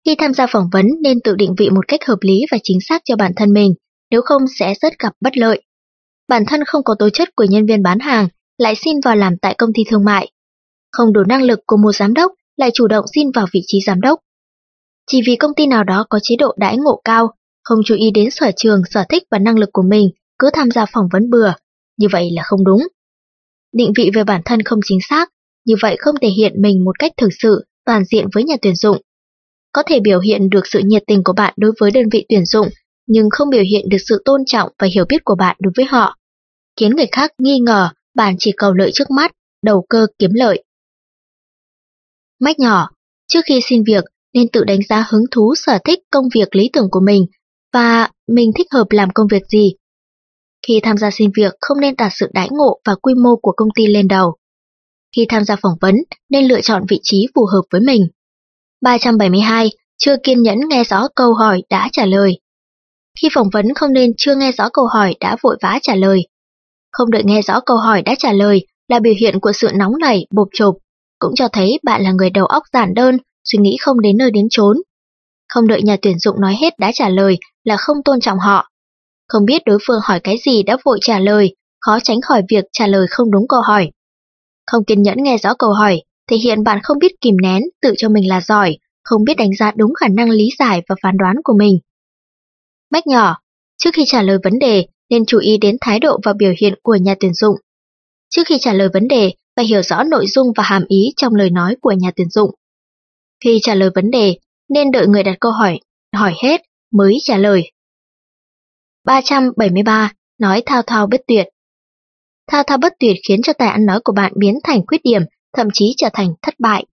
[0.07, 2.79] khi tham gia phỏng vấn nên tự định vị một cách hợp lý và chính
[2.89, 3.75] xác cho bản thân mình,
[4.11, 5.63] nếu không sẽ rất gặp bất lợi.
[6.29, 9.37] Bản thân không có tố chất của nhân viên bán hàng, lại xin vào làm
[9.43, 10.31] tại công ty thương mại.
[10.93, 13.79] Không đủ năng lực của một giám đốc, lại chủ động xin vào vị trí
[13.87, 14.21] giám đốc.
[15.11, 17.35] Chỉ vì công ty nào đó có chế độ đãi ngộ cao,
[17.65, 20.71] không chú ý đến sở trường, sở thích và năng lực của mình, cứ tham
[20.71, 21.53] gia phỏng vấn bừa,
[21.97, 22.87] như vậy là không đúng.
[23.73, 25.29] Định vị về bản thân không chính xác,
[25.67, 28.75] như vậy không thể hiện mình một cách thực sự, toàn diện với nhà tuyển
[28.77, 28.97] dụng.
[29.73, 32.47] Có thể biểu hiện được sự nhiệt tình của bạn đối với đơn vị tuyển
[32.47, 32.69] dụng,
[33.07, 35.87] nhưng không biểu hiện được sự tôn trọng và hiểu biết của bạn đối với
[35.87, 36.17] họ,
[36.81, 40.65] khiến người khác nghi ngờ bạn chỉ cầu lợi trước mắt, đầu cơ kiếm lợi.
[42.41, 42.91] Mách nhỏ,
[43.29, 44.05] trước khi xin việc
[44.35, 47.27] nên tự đánh giá hứng thú sở thích công việc lý tưởng của mình
[47.73, 49.73] và mình thích hợp làm công việc gì.
[50.67, 53.53] Khi tham gia xin việc không nên đặt sự đãi ngộ và quy mô của
[53.57, 54.37] công ty lên đầu.
[55.17, 55.95] Khi tham gia phỏng vấn
[56.31, 58.09] nên lựa chọn vị trí phù hợp với mình.
[58.81, 59.71] 372.
[59.99, 62.41] Chưa kiên nhẫn nghe rõ câu hỏi đã trả lời.
[63.21, 66.27] Khi phỏng vấn không nên chưa nghe rõ câu hỏi đã vội vã trả lời.
[66.93, 69.93] Không đợi nghe rõ câu hỏi đã trả lời là biểu hiện của sự nóng
[70.01, 70.75] nảy, bộp chộp,
[71.19, 74.31] cũng cho thấy bạn là người đầu óc giản đơn, suy nghĩ không đến nơi
[74.31, 74.77] đến chốn.
[75.49, 78.69] Không đợi nhà tuyển dụng nói hết đã trả lời là không tôn trọng họ.
[79.29, 82.65] Không biết đối phương hỏi cái gì đã vội trả lời, khó tránh khỏi việc
[82.73, 83.91] trả lời không đúng câu hỏi.
[84.67, 87.95] Không kiên nhẫn nghe rõ câu hỏi, thể hiện bạn không biết kìm nén, tự
[87.99, 91.17] cho mình là giỏi, không biết đánh giá đúng khả năng lý giải và phán
[91.17, 91.79] đoán của mình.
[92.91, 93.37] Mách nhỏ,
[93.79, 96.75] trước khi trả lời vấn đề nên chú ý đến thái độ và biểu hiện
[96.83, 97.57] của nhà tuyển dụng.
[98.31, 101.35] Trước khi trả lời vấn đề, phải hiểu rõ nội dung và hàm ý trong
[101.35, 102.51] lời nói của nhà tuyển dụng.
[103.45, 104.37] Khi trả lời vấn đề,
[104.69, 105.81] nên đợi người đặt câu hỏi,
[106.17, 106.63] hỏi hết
[106.93, 107.73] mới trả lời.
[109.05, 110.13] 373.
[110.39, 111.47] Nói thao thao bất tuyệt
[112.51, 115.23] Thao thao bất tuyệt khiến cho tài ăn nói của bạn biến thành khuyết điểm,
[115.57, 116.85] thậm chí trở thành thất bại.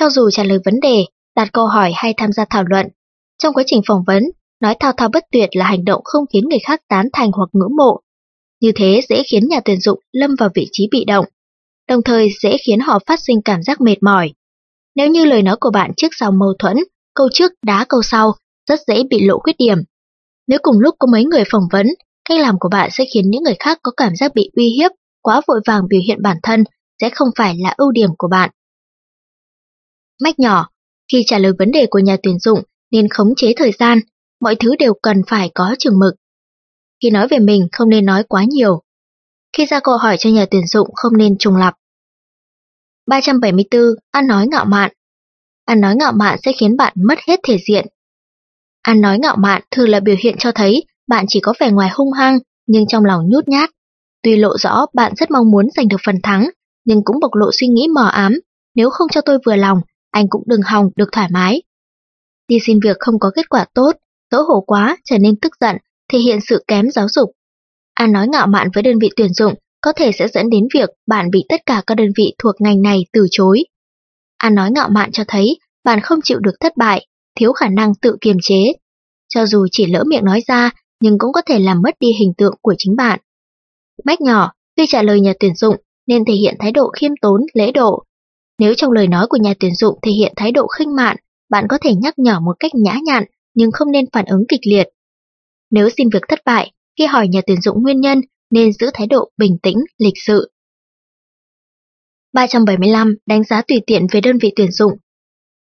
[0.00, 1.04] Cho dù trả lời vấn đề,
[1.36, 2.86] đặt câu hỏi hay tham gia thảo luận,
[3.38, 4.22] trong quá trình phỏng vấn,
[4.60, 7.48] nói thao thao bất tuyệt là hành động không khiến người khác tán thành hoặc
[7.52, 8.00] ngưỡng mộ.
[8.60, 11.26] Như thế dễ khiến nhà tuyển dụng lâm vào vị trí bị động,
[11.88, 14.32] đồng thời dễ khiến họ phát sinh cảm giác mệt mỏi.
[14.94, 16.76] Nếu như lời nói của bạn trước sau mâu thuẫn,
[17.14, 18.34] câu trước đá câu sau,
[18.68, 19.78] rất dễ bị lộ khuyết điểm.
[20.46, 21.86] Nếu cùng lúc có mấy người phỏng vấn,
[22.28, 24.90] cách làm của bạn sẽ khiến những người khác có cảm giác bị uy hiếp,
[25.22, 26.64] quá vội vàng biểu hiện bản thân
[27.00, 28.50] sẽ không phải là ưu điểm của bạn.
[30.22, 30.68] Mách nhỏ,
[31.12, 34.00] khi trả lời vấn đề của nhà tuyển dụng nên khống chế thời gian,
[34.40, 36.14] mọi thứ đều cần phải có chừng mực.
[37.02, 38.82] Khi nói về mình không nên nói quá nhiều.
[39.56, 41.74] Khi ra câu hỏi cho nhà tuyển dụng không nên trùng lặp.
[43.06, 43.80] 374.
[44.10, 44.92] Ăn nói ngạo mạn
[45.64, 47.86] Ăn nói ngạo mạn sẽ khiến bạn mất hết thể diện.
[48.82, 51.90] Ăn nói ngạo mạn thường là biểu hiện cho thấy bạn chỉ có vẻ ngoài
[51.92, 53.70] hung hăng nhưng trong lòng nhút nhát.
[54.22, 56.50] Tuy lộ rõ bạn rất mong muốn giành được phần thắng,
[56.84, 58.32] nhưng cũng bộc lộ suy nghĩ mờ ám.
[58.74, 61.62] Nếu không cho tôi vừa lòng, anh cũng đừng hòng được thoải mái.
[62.48, 63.92] Đi xin việc không có kết quả tốt,
[64.30, 65.76] xấu hổ quá trở nên tức giận,
[66.12, 67.30] thể hiện sự kém giáo dục.
[67.94, 70.90] an nói ngạo mạn với đơn vị tuyển dụng có thể sẽ dẫn đến việc
[71.06, 73.64] bạn bị tất cả các đơn vị thuộc ngành này từ chối.
[74.36, 77.06] an nói ngạo mạn cho thấy bạn không chịu được thất bại,
[77.38, 78.72] thiếu khả năng tự kiềm chế.
[79.28, 82.32] Cho dù chỉ lỡ miệng nói ra, nhưng cũng có thể làm mất đi hình
[82.38, 83.20] tượng của chính bạn.
[84.04, 85.76] Mách nhỏ, khi trả lời nhà tuyển dụng
[86.10, 88.04] nên thể hiện thái độ khiêm tốn, lễ độ.
[88.58, 91.16] Nếu trong lời nói của nhà tuyển dụng thể hiện thái độ khinh mạn,
[91.50, 94.60] bạn có thể nhắc nhở một cách nhã nhặn nhưng không nên phản ứng kịch
[94.70, 94.88] liệt.
[95.70, 98.20] Nếu xin việc thất bại, khi hỏi nhà tuyển dụng nguyên nhân
[98.50, 100.50] nên giữ thái độ bình tĩnh, lịch sự.
[102.32, 103.14] 375.
[103.26, 104.92] Đánh giá tùy tiện về đơn vị tuyển dụng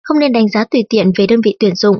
[0.01, 1.97] Không nên đánh giá tùy tiện về đơn vị tuyển dụng.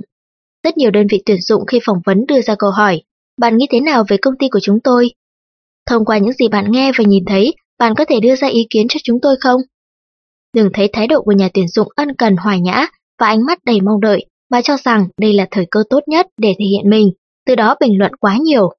[0.64, 3.02] Rất nhiều đơn vị tuyển dụng khi phỏng vấn đưa ra câu hỏi,
[3.38, 5.10] bạn nghĩ thế nào về công ty của chúng tôi?
[5.86, 8.68] Thông qua những gì bạn nghe và nhìn thấy, bạn có thể đưa ra ý
[8.70, 9.62] kiến cho chúng tôi không?
[10.54, 12.88] Đừng thấy thái độ của nhà tuyển dụng ân cần hòa nhã
[13.20, 16.28] và ánh mắt đầy mong đợi mà cho rằng đây là thời cơ tốt nhất
[16.38, 17.10] để thể hiện mình,
[17.46, 18.70] từ đó bình luận quá nhiều.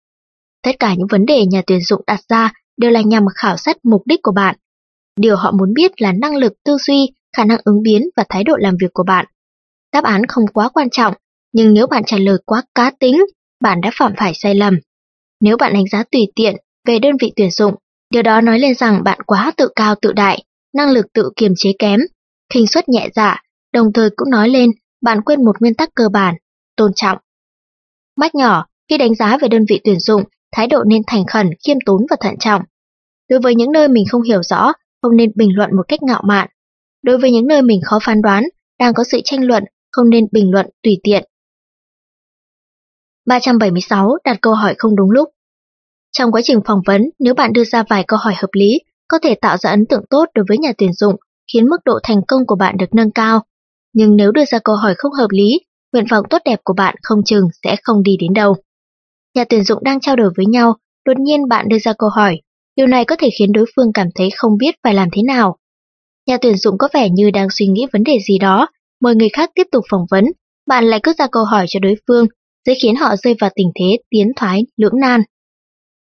[0.62, 3.76] Tất cả những vấn đề nhà tuyển dụng đặt ra đều là nhằm khảo sát
[3.82, 4.56] mục đích của bạn.
[5.20, 8.44] Điều họ muốn biết là năng lực tư duy, khả năng ứng biến và thái
[8.44, 9.26] độ làm việc của bạn.
[9.92, 11.14] Đáp án không quá quan trọng,
[11.52, 13.24] nhưng nếu bạn trả lời quá cá tính,
[13.60, 14.78] bạn đã phạm phải sai lầm.
[15.40, 16.56] Nếu bạn đánh giá tùy tiện
[16.86, 17.74] về đơn vị tuyển dụng,
[18.10, 21.52] điều đó nói lên rằng bạn quá tự cao tự đại, năng lực tự kiềm
[21.56, 22.00] chế kém,
[22.52, 23.42] khinh suất nhẹ dạ,
[23.72, 24.70] đồng thời cũng nói lên
[25.02, 26.34] bạn quên một nguyên tắc cơ bản,
[26.76, 27.18] tôn trọng.
[28.16, 31.50] Mắt nhỏ, khi đánh giá về đơn vị tuyển dụng, thái độ nên thành khẩn,
[31.66, 32.62] khiêm tốn và thận trọng.
[33.28, 36.22] Đối với những nơi mình không hiểu rõ, không nên bình luận một cách ngạo
[36.26, 36.48] mạn.
[37.02, 38.44] Đối với những nơi mình khó phán đoán,
[38.78, 41.24] đang có sự tranh luận, không nên bình luận tùy tiện.
[43.26, 44.16] 376.
[44.24, 45.28] Đặt câu hỏi không đúng lúc
[46.18, 49.18] trong quá trình phỏng vấn, nếu bạn đưa ra vài câu hỏi hợp lý, có
[49.22, 51.16] thể tạo ra ấn tượng tốt đối với nhà tuyển dụng,
[51.52, 53.44] khiến mức độ thành công của bạn được nâng cao.
[53.92, 55.60] Nhưng nếu đưa ra câu hỏi không hợp lý,
[55.92, 58.54] nguyện vọng tốt đẹp của bạn không chừng sẽ không đi đến đâu.
[59.34, 60.76] Nhà tuyển dụng đang trao đổi với nhau,
[61.06, 62.40] đột nhiên bạn đưa ra câu hỏi.
[62.76, 65.56] Điều này có thể khiến đối phương cảm thấy không biết phải làm thế nào.
[66.26, 68.68] Nhà tuyển dụng có vẻ như đang suy nghĩ vấn đề gì đó,
[69.00, 70.24] mời người khác tiếp tục phỏng vấn,
[70.66, 72.26] bạn lại cứ ra câu hỏi cho đối phương,
[72.66, 75.22] dễ khiến họ rơi vào tình thế tiến thoái, lưỡng nan.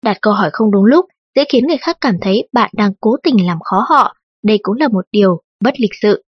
[0.04, 3.16] Đặt câu hỏi không đúng lúc, dễ khiến người khác cảm thấy bạn đang cố
[3.22, 6.24] tình làm khó họ, đây cũng là một điều bất lịch sự.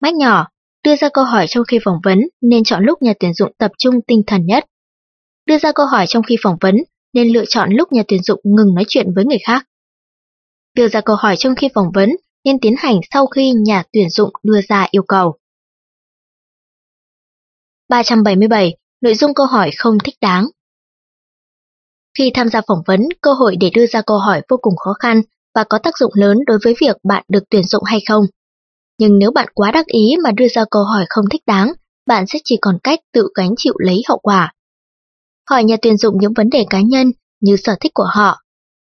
[0.00, 0.48] Mách nhỏ,
[0.84, 3.70] đưa ra câu hỏi trong khi phỏng vấn nên chọn lúc nhà tuyển dụng tập
[3.78, 4.64] trung tinh thần nhất.
[5.46, 6.76] Đưa ra câu hỏi trong khi phỏng vấn
[7.12, 9.66] nên lựa chọn lúc nhà tuyển dụng ngừng nói chuyện với người khác.
[10.74, 12.10] Đưa ra câu hỏi trong khi phỏng vấn
[12.44, 15.36] nên tiến hành sau khi nhà tuyển dụng đưa ra yêu cầu.
[17.88, 18.76] 377.
[19.00, 20.46] Nội dung câu hỏi không thích đáng
[22.18, 24.92] khi tham gia phỏng vấn, cơ hội để đưa ra câu hỏi vô cùng khó
[25.00, 25.22] khăn
[25.54, 28.24] và có tác dụng lớn đối với việc bạn được tuyển dụng hay không.
[28.98, 31.72] Nhưng nếu bạn quá đắc ý mà đưa ra câu hỏi không thích đáng,
[32.06, 34.52] bạn sẽ chỉ còn cách tự gánh chịu lấy hậu quả.
[35.50, 38.42] Hỏi nhà tuyển dụng những vấn đề cá nhân như sở thích của họ.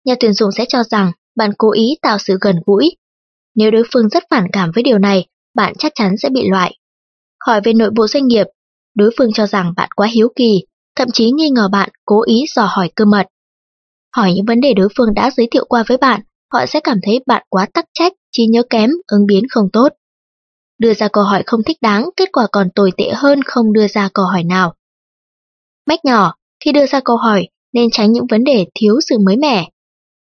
[0.04, 2.96] Nhà tuyển dụng sẽ cho rằng bạn cố ý tạo sự gần gũi.
[3.54, 6.78] Nếu đối phương rất phản cảm với điều này, bạn chắc chắn sẽ bị loại.
[7.46, 8.46] Hỏi về nội bộ doanh nghiệp,
[8.94, 10.62] đối phương cho rằng bạn quá hiếu kỳ,
[10.96, 13.26] thậm chí nghi ngờ bạn cố ý dò hỏi cơ mật.
[14.16, 16.20] Hỏi những vấn đề đối phương đã giới thiệu qua với bạn,
[16.52, 19.88] họ sẽ cảm thấy bạn quá tắc trách, trí nhớ kém, ứng biến không tốt.
[20.78, 23.88] Đưa ra câu hỏi không thích đáng, kết quả còn tồi tệ hơn không đưa
[23.88, 24.74] ra câu hỏi nào.
[25.86, 29.36] Mách nhỏ, khi đưa ra câu hỏi, nên tránh những vấn đề thiếu sự mới
[29.36, 29.70] mẻ.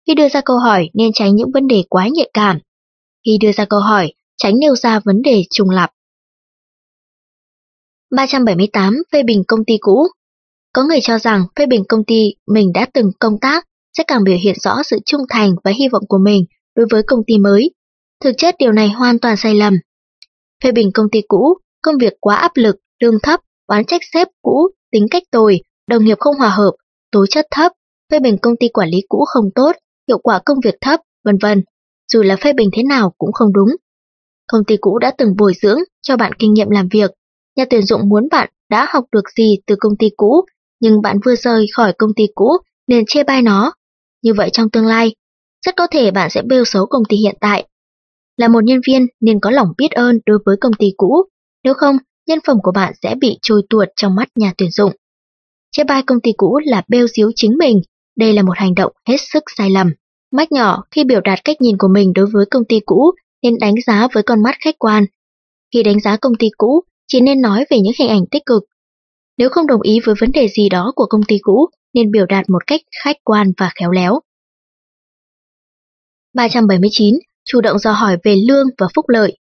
[0.07, 2.59] Khi đưa ra câu hỏi, nên tránh những vấn đề quá nhạy cảm.
[3.25, 5.91] Khi đưa ra câu hỏi, tránh nêu ra vấn đề trùng lặp.
[8.15, 8.93] 378.
[9.11, 10.07] Phê bình công ty cũ
[10.75, 14.23] có người cho rằng phê bình công ty mình đã từng công tác sẽ càng
[14.23, 17.37] biểu hiện rõ sự trung thành và hy vọng của mình đối với công ty
[17.37, 17.71] mới.
[18.23, 19.73] Thực chất điều này hoàn toàn sai lầm.
[20.63, 24.27] Phê bình công ty cũ, công việc quá áp lực, lương thấp, oán trách sếp
[24.41, 26.71] cũ, tính cách tồi, đồng nghiệp không hòa hợp,
[27.11, 27.71] tố chất thấp,
[28.11, 29.71] phê bình công ty quản lý cũ không tốt,
[30.07, 31.63] hiệu quả công việc thấp, vân vân.
[32.13, 33.69] Dù là phê bình thế nào cũng không đúng.
[34.47, 37.11] Công ty cũ đã từng bồi dưỡng cho bạn kinh nghiệm làm việc.
[37.55, 40.45] Nhà tuyển dụng muốn bạn đã học được gì từ công ty cũ,
[40.85, 42.51] nhưng bạn vừa rời khỏi công ty cũ
[42.87, 43.73] nên chê bai nó.
[44.23, 45.15] Như vậy trong tương lai,
[45.65, 47.67] rất có thể bạn sẽ bêu xấu công ty hiện tại.
[48.37, 51.23] Là một nhân viên nên có lòng biết ơn đối với công ty cũ,
[51.63, 54.91] nếu không, nhân phẩm của bạn sẽ bị trôi tuột trong mắt nhà tuyển dụng.
[55.71, 57.81] Chê bai công ty cũ là bêu xíu chính mình,
[58.17, 59.91] đây là một hành động hết sức sai lầm.
[60.31, 63.11] Mách nhỏ khi biểu đạt cách nhìn của mình đối với công ty cũ
[63.43, 65.05] nên đánh giá với con mắt khách quan.
[65.73, 68.63] Khi đánh giá công ty cũ, chỉ nên nói về những hình ảnh tích cực.
[69.37, 72.25] Nếu không đồng ý với vấn đề gì đó của công ty cũ, nên biểu
[72.25, 74.19] đạt một cách khách quan và khéo léo.
[76.33, 77.15] 379.
[77.45, 79.37] Chủ động dò hỏi về lương và phúc lợi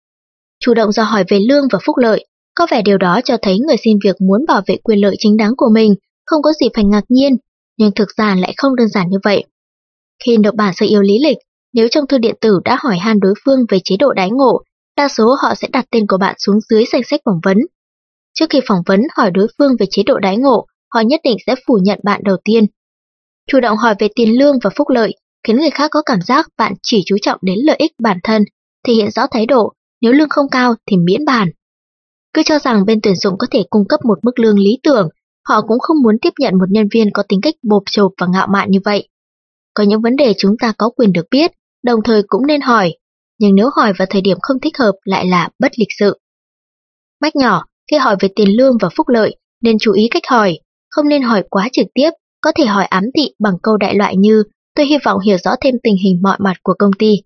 [0.61, 3.59] Chủ động dò hỏi về lương và phúc lợi, có vẻ điều đó cho thấy
[3.59, 5.94] người xin việc muốn bảo vệ quyền lợi chính đáng của mình,
[6.26, 7.37] không có gì phải ngạc nhiên,
[7.78, 9.44] nhưng thực ra lại không đơn giản như vậy.
[10.24, 11.38] Khi nộp bản sơ yêu lý lịch,
[11.72, 14.62] nếu trong thư điện tử đã hỏi han đối phương về chế độ đái ngộ,
[14.96, 17.59] đa số họ sẽ đặt tên của bạn xuống dưới danh sách phỏng vấn.
[18.35, 21.37] Trước khi phỏng vấn hỏi đối phương về chế độ đái ngộ, họ nhất định
[21.47, 22.66] sẽ phủ nhận bạn đầu tiên.
[23.47, 25.14] Chủ động hỏi về tiền lương và phúc lợi
[25.47, 28.44] khiến người khác có cảm giác bạn chỉ chú trọng đến lợi ích bản thân,
[28.87, 31.49] thể hiện rõ thái độ, nếu lương không cao thì miễn bàn.
[32.33, 35.09] Cứ cho rằng bên tuyển dụng có thể cung cấp một mức lương lý tưởng,
[35.49, 38.27] họ cũng không muốn tiếp nhận một nhân viên có tính cách bộp chộp và
[38.27, 39.09] ngạo mạn như vậy.
[39.75, 41.51] Có những vấn đề chúng ta có quyền được biết,
[41.83, 42.94] đồng thời cũng nên hỏi,
[43.38, 46.18] nhưng nếu hỏi vào thời điểm không thích hợp lại là bất lịch sự.
[47.20, 50.59] Mách nhỏ, khi hỏi về tiền lương và phúc lợi, nên chú ý cách hỏi,
[50.90, 54.16] không nên hỏi quá trực tiếp, có thể hỏi ám thị bằng câu đại loại
[54.16, 54.42] như
[54.75, 57.16] tôi hy vọng hiểu rõ thêm tình hình mọi mặt của công ty.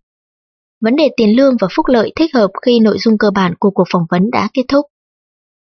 [0.81, 3.71] Vấn đề tiền lương và phúc lợi thích hợp khi nội dung cơ bản của
[3.71, 4.87] cuộc phỏng vấn đã kết thúc.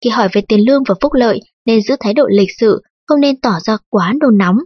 [0.04, 3.20] Khi hỏi về tiền lương và phúc lợi, nên giữ thái độ lịch sự, không
[3.20, 4.58] nên tỏ ra quá nôn nóng.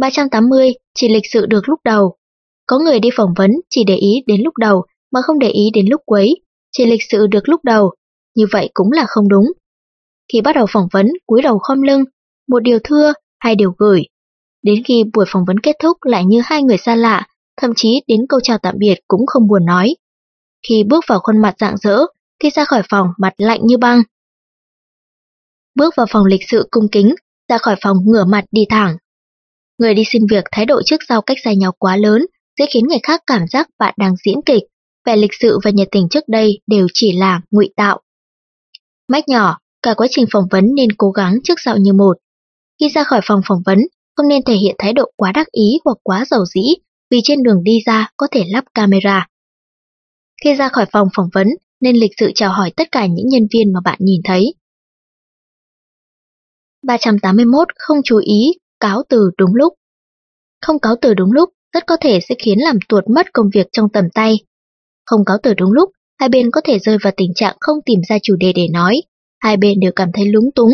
[0.00, 0.72] 380.
[0.94, 2.16] Chỉ lịch sự được lúc đầu.
[2.66, 5.70] Có người đi phỏng vấn chỉ để ý đến lúc đầu mà không để ý
[5.74, 6.34] đến lúc cuối,
[6.72, 7.94] chỉ lịch sự được lúc đầu,
[8.40, 9.52] như vậy cũng là không đúng.
[10.32, 12.04] Khi bắt đầu phỏng vấn, cúi đầu khom lưng,
[12.48, 14.02] một điều thưa, hai điều gửi.
[14.62, 17.26] Đến khi buổi phỏng vấn kết thúc lại như hai người xa lạ,
[17.60, 19.96] thậm chí đến câu chào tạm biệt cũng không buồn nói.
[20.68, 21.98] Khi bước vào khuôn mặt rạng rỡ,
[22.42, 24.02] khi ra khỏi phòng mặt lạnh như băng.
[25.74, 27.14] Bước vào phòng lịch sự cung kính,
[27.48, 28.96] ra khỏi phòng ngửa mặt đi thẳng.
[29.78, 32.26] Người đi xin việc thái độ trước sau cách xa nhau quá lớn,
[32.58, 34.62] sẽ khiến người khác cảm giác bạn đang diễn kịch,
[35.06, 38.00] vẻ lịch sự và nhiệt tình trước đây đều chỉ là ngụy tạo.
[39.10, 42.16] Mách nhỏ, cả quá trình phỏng vấn nên cố gắng trước sau như một.
[42.80, 43.78] Khi ra khỏi phòng phỏng vấn,
[44.16, 46.74] không nên thể hiện thái độ quá đắc ý hoặc quá giàu dĩ,
[47.10, 49.26] vì trên đường đi ra có thể lắp camera.
[50.44, 51.46] Khi ra khỏi phòng phỏng vấn,
[51.80, 54.54] nên lịch sự chào hỏi tất cả những nhân viên mà bạn nhìn thấy.
[56.82, 57.68] 381.
[57.76, 59.74] Không chú ý, cáo từ đúng lúc.
[60.60, 63.66] Không cáo từ đúng lúc rất có thể sẽ khiến làm tuột mất công việc
[63.72, 64.34] trong tầm tay.
[65.06, 65.90] Không cáo từ đúng lúc,
[66.20, 69.02] hai bên có thể rơi vào tình trạng không tìm ra chủ đề để nói,
[69.38, 70.70] hai bên đều cảm thấy lúng túng.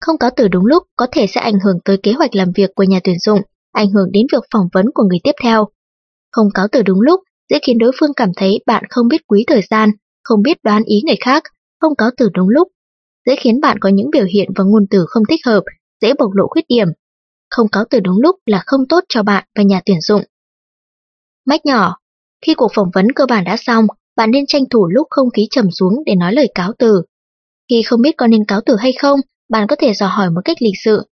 [0.00, 2.70] Không cáo từ đúng lúc có thể sẽ ảnh hưởng tới kế hoạch làm việc
[2.74, 3.40] của nhà tuyển dụng,
[3.72, 5.68] ảnh hưởng đến việc phỏng vấn của người tiếp theo.
[6.32, 9.44] Không cáo từ đúng lúc dễ khiến đối phương cảm thấy bạn không biết quý
[9.46, 9.90] thời gian,
[10.24, 11.42] không biết đoán ý người khác,
[11.80, 12.68] không cáo từ đúng lúc,
[13.26, 15.62] dễ khiến bạn có những biểu hiện và ngôn từ không thích hợp,
[16.00, 16.88] dễ bộc lộ khuyết điểm.
[17.50, 20.22] Không cáo từ đúng lúc là không tốt cho bạn và nhà tuyển dụng.
[21.46, 21.96] Mách nhỏ,
[22.46, 23.86] khi cuộc phỏng vấn cơ bản đã xong,
[24.16, 27.02] bạn nên tranh thủ lúc không khí trầm xuống để nói lời cáo từ.
[27.68, 30.40] Khi không biết có nên cáo từ hay không, bạn có thể dò hỏi một
[30.44, 31.02] cách lịch sự.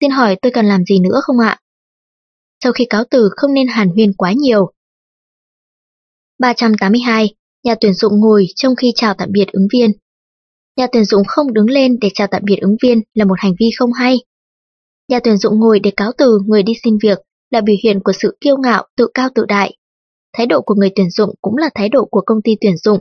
[0.00, 1.58] Xin hỏi tôi cần làm gì nữa không ạ?
[2.64, 4.72] Sau khi cáo từ không nên hàn huyên quá nhiều.
[6.38, 7.34] 382.
[7.64, 9.90] Nhà tuyển dụng ngồi trong khi chào tạm biệt ứng viên.
[10.76, 13.52] Nhà tuyển dụng không đứng lên để chào tạm biệt ứng viên là một hành
[13.60, 14.18] vi không hay.
[15.08, 17.18] Nhà tuyển dụng ngồi để cáo từ người đi xin việc
[17.50, 19.76] là biểu hiện của sự kiêu ngạo, tự cao tự đại.
[20.32, 23.00] Thái độ của người tuyển dụng cũng là thái độ của công ty tuyển dụng.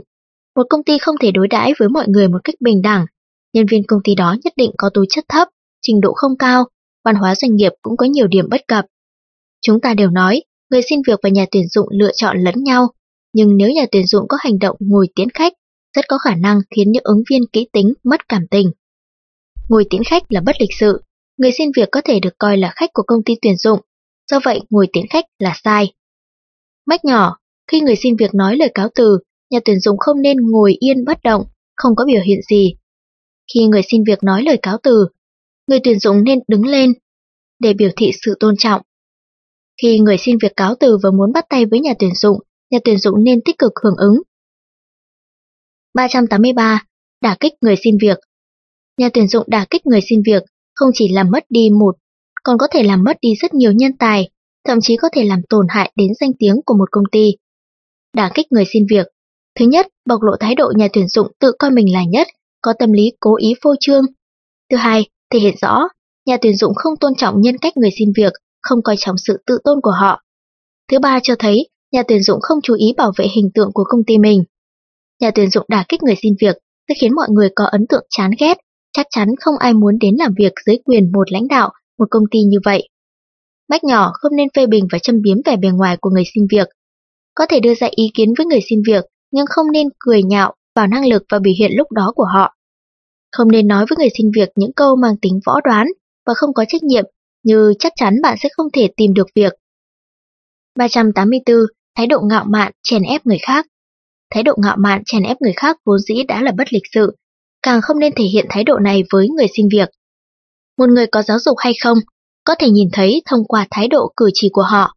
[0.55, 3.05] Một công ty không thể đối đãi với mọi người một cách bình đẳng.
[3.53, 5.47] Nhân viên công ty đó nhất định có tố chất thấp,
[5.81, 6.65] trình độ không cao,
[7.05, 8.85] văn hóa doanh nghiệp cũng có nhiều điểm bất cập.
[9.61, 12.87] Chúng ta đều nói, người xin việc và nhà tuyển dụng lựa chọn lẫn nhau,
[13.33, 15.53] nhưng nếu nhà tuyển dụng có hành động ngồi tiến khách,
[15.95, 18.71] rất có khả năng khiến những ứng viên kỹ tính mất cảm tình.
[19.69, 21.01] Ngồi tiến khách là bất lịch sự,
[21.37, 23.79] người xin việc có thể được coi là khách của công ty tuyển dụng,
[24.31, 25.93] do vậy ngồi tiến khách là sai.
[26.89, 27.37] Mách nhỏ,
[27.71, 29.19] khi người xin việc nói lời cáo từ,
[29.49, 31.43] nhà tuyển dụng không nên ngồi yên bất động,
[31.75, 32.75] không có biểu hiện gì.
[33.53, 35.07] Khi người xin việc nói lời cáo từ,
[35.67, 36.93] người tuyển dụng nên đứng lên
[37.59, 38.81] để biểu thị sự tôn trọng.
[39.81, 42.37] Khi người xin việc cáo từ và muốn bắt tay với nhà tuyển dụng,
[42.71, 44.21] nhà tuyển dụng nên tích cực hưởng ứng.
[45.93, 46.85] 383.
[47.21, 48.17] Đả kích người xin việc
[48.97, 50.43] Nhà tuyển dụng đả kích người xin việc
[50.75, 51.95] không chỉ làm mất đi một,
[52.43, 54.29] còn có thể làm mất đi rất nhiều nhân tài,
[54.67, 57.31] thậm chí có thể làm tổn hại đến danh tiếng của một công ty.
[58.15, 59.07] Đả kích người xin việc
[59.59, 62.27] Thứ nhất, bộc lộ thái độ nhà tuyển dụng tự coi mình là nhất,
[62.61, 64.05] có tâm lý cố ý phô trương.
[64.71, 65.87] Thứ hai, thể hiện rõ,
[66.25, 69.43] nhà tuyển dụng không tôn trọng nhân cách người xin việc, không coi trọng sự
[69.45, 70.23] tự tôn của họ.
[70.91, 73.83] Thứ ba cho thấy, nhà tuyển dụng không chú ý bảo vệ hình tượng của
[73.83, 74.43] công ty mình.
[75.21, 76.57] Nhà tuyển dụng đả kích người xin việc
[76.87, 78.57] sẽ khiến mọi người có ấn tượng chán ghét,
[78.93, 82.23] chắc chắn không ai muốn đến làm việc dưới quyền một lãnh đạo, một công
[82.31, 82.89] ty như vậy.
[83.69, 86.47] Mách nhỏ không nên phê bình và châm biếm vẻ bề ngoài của người xin
[86.51, 86.67] việc.
[87.35, 90.53] Có thể đưa ra ý kiến với người xin việc, nhưng không nên cười nhạo
[90.75, 92.55] vào năng lực và biểu hiện lúc đó của họ.
[93.31, 95.87] Không nên nói với người xin việc những câu mang tính võ đoán
[96.25, 97.05] và không có trách nhiệm
[97.43, 99.53] như chắc chắn bạn sẽ không thể tìm được việc.
[100.77, 101.55] 384.
[101.97, 103.65] Thái độ ngạo mạn, chèn ép người khác
[104.33, 107.15] Thái độ ngạo mạn, chèn ép người khác vốn dĩ đã là bất lịch sự,
[107.61, 109.89] càng không nên thể hiện thái độ này với người xin việc.
[110.77, 111.97] Một người có giáo dục hay không,
[112.49, 114.95] có thể nhìn thấy thông qua thái độ cử chỉ của họ.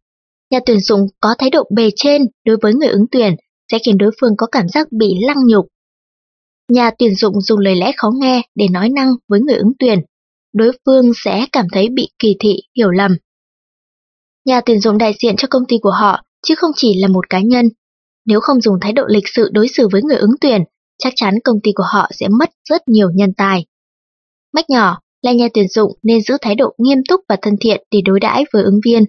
[0.50, 3.36] Nhà tuyển dụng có thái độ bề trên đối với người ứng tuyển
[3.72, 5.66] sẽ khiến đối phương có cảm giác bị lăng nhục.
[6.68, 9.98] Nhà tuyển dụng dùng lời lẽ khó nghe để nói năng với người ứng tuyển,
[10.52, 13.16] đối phương sẽ cảm thấy bị kỳ thị, hiểu lầm.
[14.44, 17.30] Nhà tuyển dụng đại diện cho công ty của họ, chứ không chỉ là một
[17.30, 17.68] cá nhân.
[18.26, 20.62] Nếu không dùng thái độ lịch sự đối xử với người ứng tuyển,
[20.98, 23.66] chắc chắn công ty của họ sẽ mất rất nhiều nhân tài.
[24.52, 27.82] Mách nhỏ là nhà tuyển dụng nên giữ thái độ nghiêm túc và thân thiện
[27.90, 29.04] để đối đãi với ứng viên.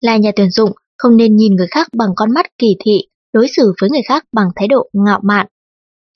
[0.00, 3.00] Là nhà tuyển dụng không nên nhìn người khác bằng con mắt kỳ thị,
[3.32, 5.46] đối xử với người khác bằng thái độ ngạo mạn.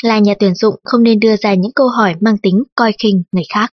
[0.03, 3.23] Là nhà tuyển dụng không nên đưa ra những câu hỏi mang tính coi khinh
[3.33, 3.71] người khác.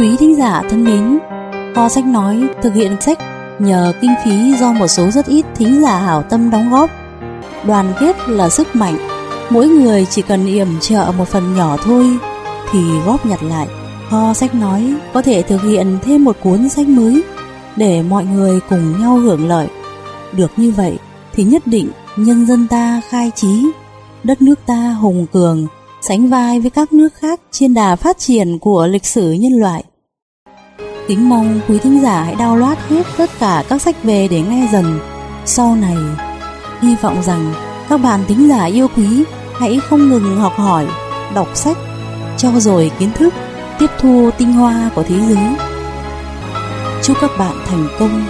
[0.00, 1.18] Quý thính giả thân mến,
[1.74, 3.18] Kho Sách Nói thực hiện sách
[3.58, 6.90] nhờ kinh phí do một số rất ít thính giả hảo tâm đóng góp.
[7.66, 8.96] Đoàn kết là sức mạnh,
[9.50, 12.18] mỗi người chỉ cần yểm trợ một phần nhỏ thôi
[12.72, 13.68] thì góp nhặt lại.
[14.10, 17.22] Kho Sách Nói có thể thực hiện thêm một cuốn sách mới
[17.76, 19.68] để mọi người cùng nhau hưởng lợi.
[20.32, 20.98] Được như vậy
[21.32, 23.70] thì nhất định nhân dân ta khai trí,
[24.24, 25.66] đất nước ta hùng cường,
[26.02, 29.84] sánh vai với các nước khác trên đà phát triển của lịch sử nhân loại.
[31.10, 34.68] Kính mong quý thính giả hãy download hết tất cả các sách về để nghe
[34.72, 35.00] dần.
[35.44, 35.96] Sau này,
[36.82, 37.52] hy vọng rằng
[37.88, 39.24] các bạn thính giả yêu quý
[39.58, 40.86] hãy không ngừng học hỏi,
[41.34, 41.76] đọc sách,
[42.36, 43.34] cho rồi kiến thức,
[43.78, 45.44] tiếp thu tinh hoa của thế giới.
[47.02, 48.24] Chúc các bạn thành công,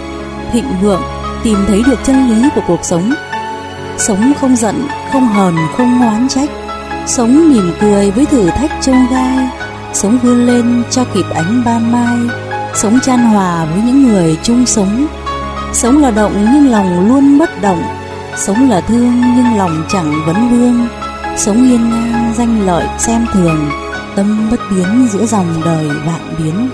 [0.52, 1.02] thịnh vượng,
[1.42, 3.14] tìm thấy được chân lý của cuộc sống.
[3.98, 6.50] Sống không giận, không hờn, không oán trách.
[7.06, 9.48] Sống mỉm cười với thử thách trông gai.
[9.92, 14.66] Sống vươn lên cho kịp ánh ban mai Sống chan hòa với những người chung
[14.66, 15.06] sống.
[15.72, 17.82] Sống là động nhưng lòng luôn bất động.
[18.36, 20.88] Sống là thương nhưng lòng chẳng vấn vương.
[21.36, 23.70] Sống hiên ngang danh lợi xem thường,
[24.16, 26.68] Tâm bất biến giữa dòng đời vạn biến.